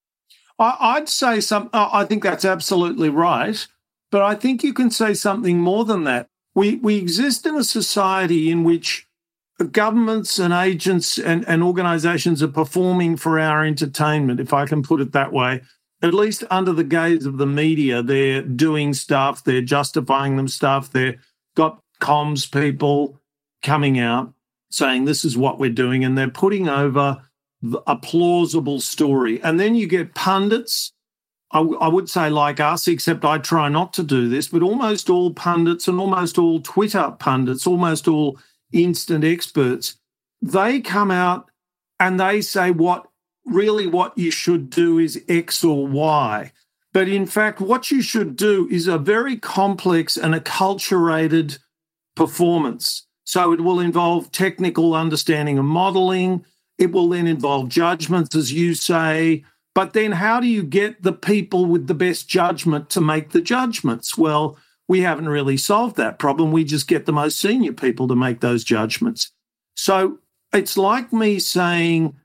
[0.60, 1.70] I'd say some.
[1.74, 3.68] I think that's absolutely right.
[4.12, 6.28] But I think you can say something more than that.
[6.56, 9.08] We, we exist in a society in which
[9.72, 15.02] governments and agents and, and organizations are performing for our entertainment, if I can put
[15.02, 15.62] it that way.
[16.02, 20.92] At least under the gaze of the media, they're doing stuff, they're justifying them stuff,
[20.92, 21.20] they've
[21.56, 23.20] got comms people
[23.64, 24.34] coming out
[24.70, 27.22] saying this is what we're doing, and they're putting over
[27.88, 29.42] a plausible story.
[29.42, 30.94] And then you get pundits
[31.52, 35.10] I, I would say like us, except I try not to do this, but almost
[35.10, 38.38] all pundits and almost all Twitter pundits, almost all
[38.74, 39.96] instant experts,
[40.42, 41.50] they come out
[42.00, 43.08] and they say what
[43.46, 46.52] really what you should do is X or Y.
[46.94, 51.60] But in fact, what you should do is a very complex and acculturated
[52.16, 53.06] performance.
[53.24, 56.46] So it will involve technical understanding and modeling.
[56.78, 59.44] It will then involve judgments, as you say,
[59.78, 63.42] but then, how do you get the people with the best judgment to make the
[63.42, 64.18] judgments?
[64.18, 64.58] Well,
[64.88, 66.52] we haven't really solved that problem.
[66.52, 69.34] We just get the most senior people to make those judgments.
[69.76, 70.18] So
[70.52, 72.16] it's like me saying,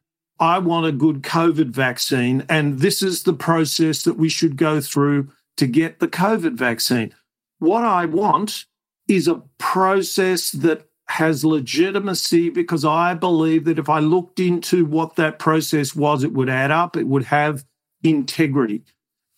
[0.41, 4.81] I want a good COVID vaccine, and this is the process that we should go
[4.81, 5.29] through
[5.59, 7.15] to get the COVID vaccine.
[7.59, 8.65] What I want
[9.09, 15.17] is a process that has legitimacy because I believe that if I looked into what
[15.17, 17.65] that process was, it would add up, it would have
[18.03, 18.83] integrity.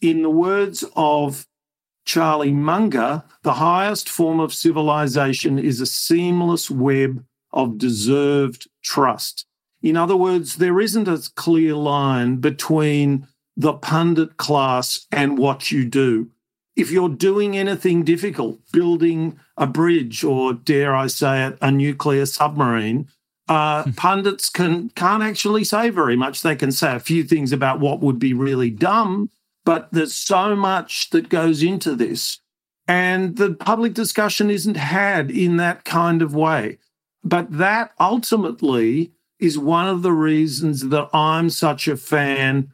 [0.01, 1.49] In the words of
[2.05, 9.45] Charlie Munger, the highest form of civilization is a seamless web of deserved trust.
[9.83, 15.85] In other words, there isn't a clear line between the pundit class and what you
[15.85, 16.31] do
[16.77, 22.27] if you're doing anything difficult, building a bridge or, dare I say it, a nuclear
[22.27, 23.09] submarine,
[23.49, 26.43] uh, pundits can can't actually say very much.
[26.43, 29.31] They can say a few things about what would be really dumb,
[29.65, 32.41] but there's so much that goes into this,
[32.89, 36.79] and the public discussion isn't had in that kind of way.
[37.23, 42.73] But that ultimately is one of the reasons that I'm such a fan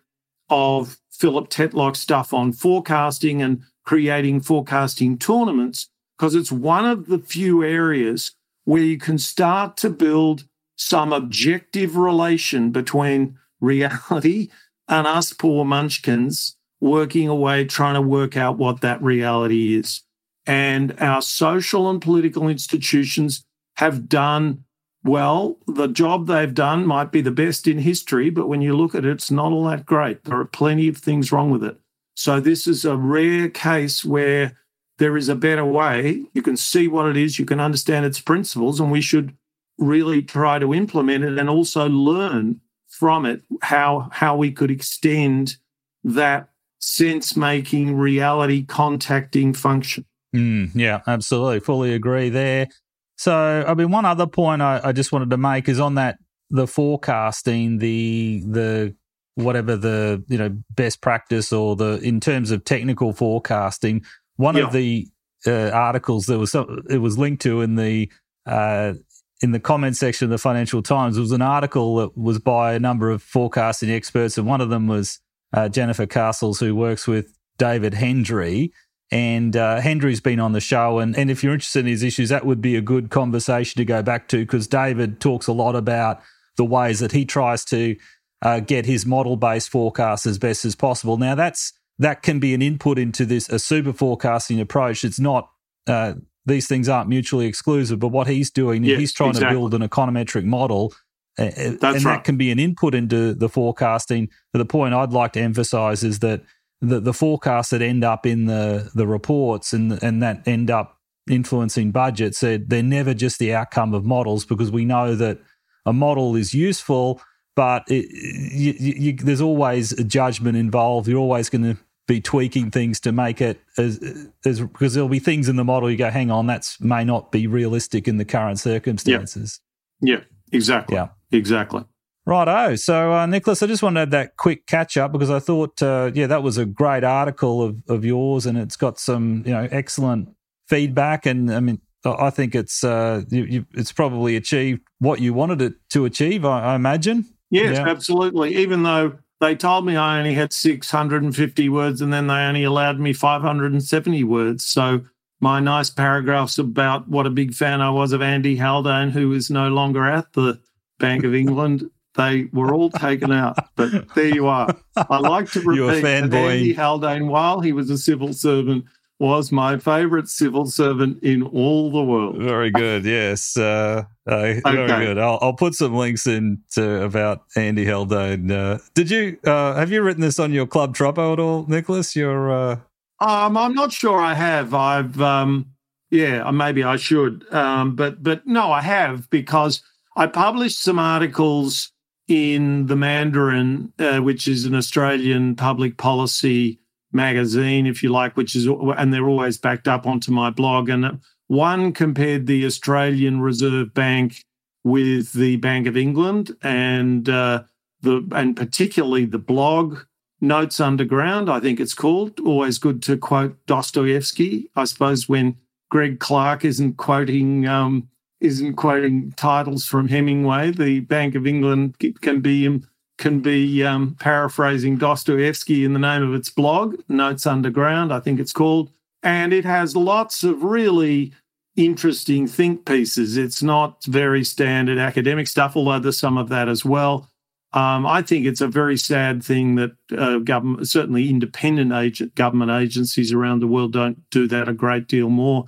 [0.48, 7.18] of Philip Tetlock's stuff on forecasting and creating forecasting tournaments because it's one of the
[7.18, 10.44] few areas where you can start to build
[10.76, 14.48] some objective relation between reality
[14.86, 20.02] and us poor munchkins working away trying to work out what that reality is.
[20.46, 23.44] And our social and political institutions
[23.78, 24.62] have done
[25.02, 25.58] well.
[25.66, 29.04] The job they've done might be the best in history, but when you look at
[29.04, 30.22] it, it's not all that great.
[30.22, 31.76] There are plenty of things wrong with it.
[32.14, 34.56] So this is a rare case where
[34.98, 36.24] there is a better way.
[36.34, 39.34] You can see what it is, you can understand its principles, and we should
[39.78, 45.56] really try to implement it and also learn from it how how we could extend
[46.04, 46.50] that
[46.80, 50.04] sense making reality contacting function.
[50.34, 51.60] Mm, yeah, absolutely.
[51.60, 52.68] Fully agree there.
[53.16, 56.18] So, I mean, one other point I, I, just wanted to make is on that
[56.48, 58.94] the forecasting, the the
[59.34, 64.04] whatever the you know best practice or the in terms of technical forecasting.
[64.36, 64.64] One yeah.
[64.64, 65.08] of the
[65.46, 66.54] uh, articles that was
[66.88, 68.10] it was linked to in the
[68.46, 68.94] uh,
[69.42, 72.78] in the comment section of the Financial Times was an article that was by a
[72.78, 75.20] number of forecasting experts, and one of them was
[75.52, 78.72] uh, Jennifer Castles, who works with David Hendry.
[79.12, 82.28] And uh, Hendry's been on the show, and, and if you're interested in these issues,
[82.28, 85.74] that would be a good conversation to go back to because David talks a lot
[85.74, 86.20] about
[86.56, 87.96] the ways that he tries to
[88.42, 91.16] uh, get his model based forecast as best as possible.
[91.16, 95.04] Now, that's that can be an input into this a super forecasting approach.
[95.04, 95.50] It's not
[95.86, 96.14] uh,
[96.46, 99.54] these things aren't mutually exclusive, but what he's doing, yes, he's trying exactly.
[99.54, 100.94] to build an econometric model.
[101.38, 102.02] Uh, and right.
[102.02, 104.28] that can be an input into the forecasting.
[104.52, 106.42] But the point I'd like to emphasize is that
[106.80, 110.98] the, the forecasts that end up in the, the reports and, and that end up
[111.30, 115.38] influencing budgets, they're, they're never just the outcome of models because we know that
[115.86, 117.20] a model is useful,
[117.60, 121.06] but it, you, you, there's always a judgment involved.
[121.06, 121.76] You're always going to
[122.08, 124.02] be tweaking things to make it as,
[124.46, 127.30] as because there'll be things in the model you go, hang on, that's may not
[127.30, 129.60] be realistic in the current circumstances.
[130.00, 130.96] Yeah, yeah exactly.
[130.96, 131.84] Yeah, exactly.
[132.24, 132.76] Righto.
[132.76, 135.82] So, uh, Nicholas, I just wanted to have that quick catch up because I thought,
[135.82, 139.52] uh, yeah, that was a great article of, of yours, and it's got some, you
[139.52, 140.30] know, excellent
[140.66, 141.26] feedback.
[141.26, 145.60] And I mean, I think it's uh, you, you, it's probably achieved what you wanted
[145.60, 146.46] it to achieve.
[146.46, 147.26] I, I imagine.
[147.50, 147.88] Yes, yeah.
[147.88, 148.56] absolutely.
[148.56, 153.00] Even though they told me I only had 650 words and then they only allowed
[153.00, 154.64] me 570 words.
[154.64, 155.02] So
[155.40, 159.50] my nice paragraphs about what a big fan I was of Andy Haldane, who is
[159.50, 160.60] no longer at the
[160.98, 163.56] Bank of England, they were all taken out.
[163.76, 164.74] But there you are.
[164.96, 168.84] I like to repeat that Andy Haldane, while he was a civil servant,
[169.20, 172.38] was my favorite civil servant in all the world.
[172.38, 173.04] Very good.
[173.04, 173.54] Yes.
[173.54, 174.60] Uh, uh, okay.
[174.64, 175.18] Very good.
[175.18, 178.50] I'll, I'll, put some links in to about Andy Haldane.
[178.50, 182.16] Uh, did you uh, have you written this on your Club Troppo at all, Nicholas?
[182.16, 182.76] Your uh,
[183.20, 184.72] um, I'm not sure I have.
[184.72, 185.66] I've um,
[186.10, 187.44] yeah, uh, maybe I should.
[187.52, 189.82] Um, but but no, I have because
[190.16, 191.92] I published some articles
[192.26, 196.79] in the Mandarin, which is an Australian public policy
[197.12, 200.88] magazine, if you like, which is, and they're always backed up onto my blog.
[200.88, 204.44] And one compared the Australian Reserve Bank
[204.84, 207.64] with the Bank of England and uh,
[208.02, 210.00] the, and particularly the blog
[210.40, 212.40] Notes Underground, I think it's called.
[212.40, 214.70] Always good to quote Dostoevsky.
[214.74, 215.56] I suppose when
[215.90, 218.08] Greg Clark isn't quoting um,
[218.40, 222.80] isn't quoting titles from Hemingway, the Bank of England can be
[223.20, 228.40] can be um, paraphrasing Dostoevsky in the name of its blog, Notes Underground, I think
[228.40, 228.90] it's called.
[229.22, 231.32] And it has lots of really
[231.76, 233.36] interesting think pieces.
[233.36, 237.28] It's not very standard academic stuff, although there's some of that as well.
[237.72, 242.72] Um, I think it's a very sad thing that uh, government, certainly independent agent, government
[242.72, 245.66] agencies around the world don't do that a great deal more.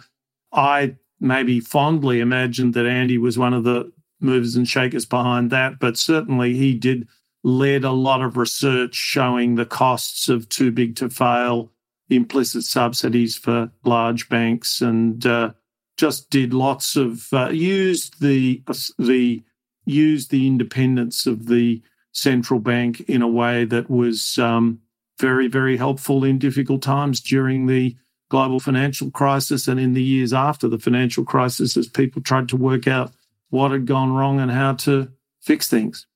[0.52, 5.78] I maybe fondly imagined that Andy was one of the movers and shakers behind that,
[5.78, 7.06] but certainly he did
[7.44, 11.72] led a lot of research showing the costs of too big to fail,
[12.08, 15.52] implicit subsidies for large banks, and uh,
[15.96, 18.62] just did lots of uh, used the
[18.98, 19.42] the
[19.84, 21.82] used the independence of the
[22.12, 24.80] central bank in a way that was um,
[25.18, 27.96] very very helpful in difficult times during the
[28.28, 32.56] global financial crisis and in the years after the financial crisis as people tried to
[32.56, 33.12] work out
[33.50, 35.06] what had gone wrong and how to
[35.42, 36.06] fix things.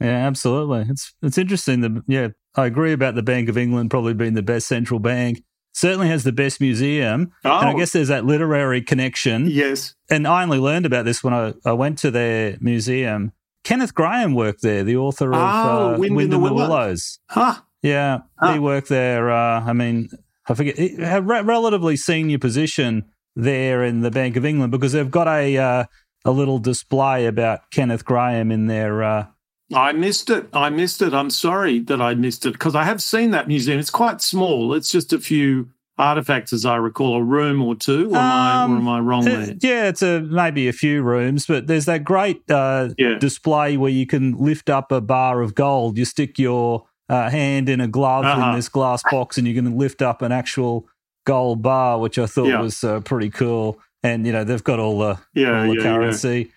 [0.00, 0.86] Yeah, absolutely.
[0.88, 4.42] It's it's interesting that yeah, I agree about the Bank of England probably being the
[4.42, 5.42] best central bank.
[5.72, 7.32] Certainly has the best museum.
[7.44, 7.58] Oh.
[7.58, 7.76] And I oh.
[7.76, 9.46] guess there's that literary connection.
[9.46, 9.94] Yes.
[10.10, 13.32] And I only learned about this when I, I went to their museum.
[13.62, 17.18] Kenneth Grahame worked there, the author of oh, uh, Wind, Wind in the, the Willows.
[17.28, 17.56] Huh.
[17.82, 18.54] Yeah, huh.
[18.54, 19.30] he worked there.
[19.30, 20.08] Uh, I mean,
[20.48, 25.28] I forget, a relatively senior position there in the Bank of England because they've got
[25.28, 25.84] a uh,
[26.24, 29.26] a little display about Kenneth Grahame in their uh,
[29.72, 30.48] I missed it.
[30.52, 31.12] I missed it.
[31.12, 33.78] I'm sorry that I missed it because I have seen that museum.
[33.78, 34.74] It's quite small.
[34.74, 38.10] It's just a few artifacts, as I recall, a room or two.
[38.10, 39.54] Or, um, am, I, or am I wrong uh, there?
[39.60, 43.18] Yeah, it's a maybe a few rooms, but there's that great uh, yeah.
[43.18, 45.98] display where you can lift up a bar of gold.
[45.98, 48.50] You stick your uh, hand in a glove uh-huh.
[48.50, 50.86] in this glass box, and you can lift up an actual
[51.24, 52.60] gold bar, which I thought yeah.
[52.60, 53.80] was uh, pretty cool.
[54.02, 56.52] And you know they've got all the yeah, all the currency.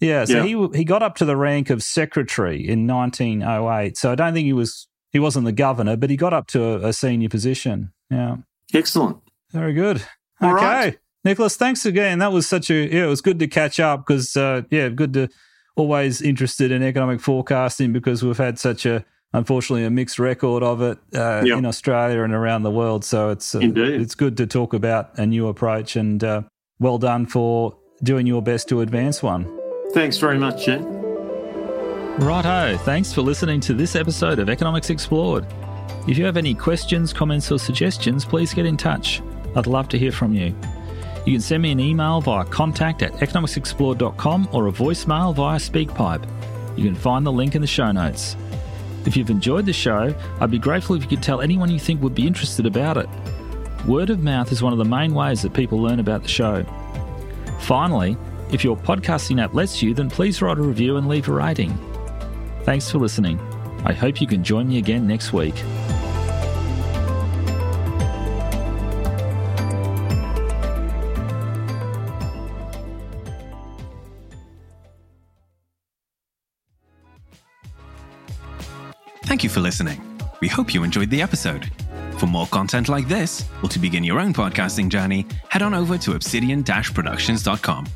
[0.00, 0.68] Yeah, so yeah.
[0.70, 3.96] he he got up to the rank of secretary in 1908.
[3.96, 6.62] So I don't think he was he wasn't the governor, but he got up to
[6.62, 7.92] a, a senior position.
[8.10, 8.36] Yeah,
[8.72, 9.18] excellent.
[9.50, 10.02] Very good.
[10.40, 10.98] All okay, right.
[11.24, 12.20] Nicholas, thanks again.
[12.20, 15.12] That was such a yeah, it was good to catch up because uh, yeah, good
[15.14, 15.28] to
[15.76, 20.80] always interested in economic forecasting because we've had such a unfortunately a mixed record of
[20.80, 23.04] it uh, in Australia and around the world.
[23.04, 26.42] So it's uh, it's good to talk about a new approach and uh,
[26.78, 29.67] well done for doing your best to advance one.
[29.92, 30.84] Thanks very much, Jen.
[32.18, 32.76] Righto.
[32.78, 35.46] Thanks for listening to this episode of Economics Explored.
[36.06, 39.22] If you have any questions, comments, or suggestions, please get in touch.
[39.56, 40.54] I'd love to hear from you.
[41.24, 46.28] You can send me an email via contact at economicsexplored.com or a voicemail via SpeakPipe.
[46.76, 48.36] You can find the link in the show notes.
[49.06, 52.02] If you've enjoyed the show, I'd be grateful if you could tell anyone you think
[52.02, 53.08] would be interested about it.
[53.86, 56.64] Word of mouth is one of the main ways that people learn about the show.
[57.60, 58.16] Finally,
[58.50, 61.76] if your podcasting app lets you, then please write a review and leave a rating.
[62.62, 63.38] Thanks for listening.
[63.84, 65.54] I hope you can join me again next week.
[79.24, 80.00] Thank you for listening.
[80.40, 81.70] We hope you enjoyed the episode.
[82.18, 85.96] For more content like this, or to begin your own podcasting journey, head on over
[85.98, 87.86] to obsidian-productions.com.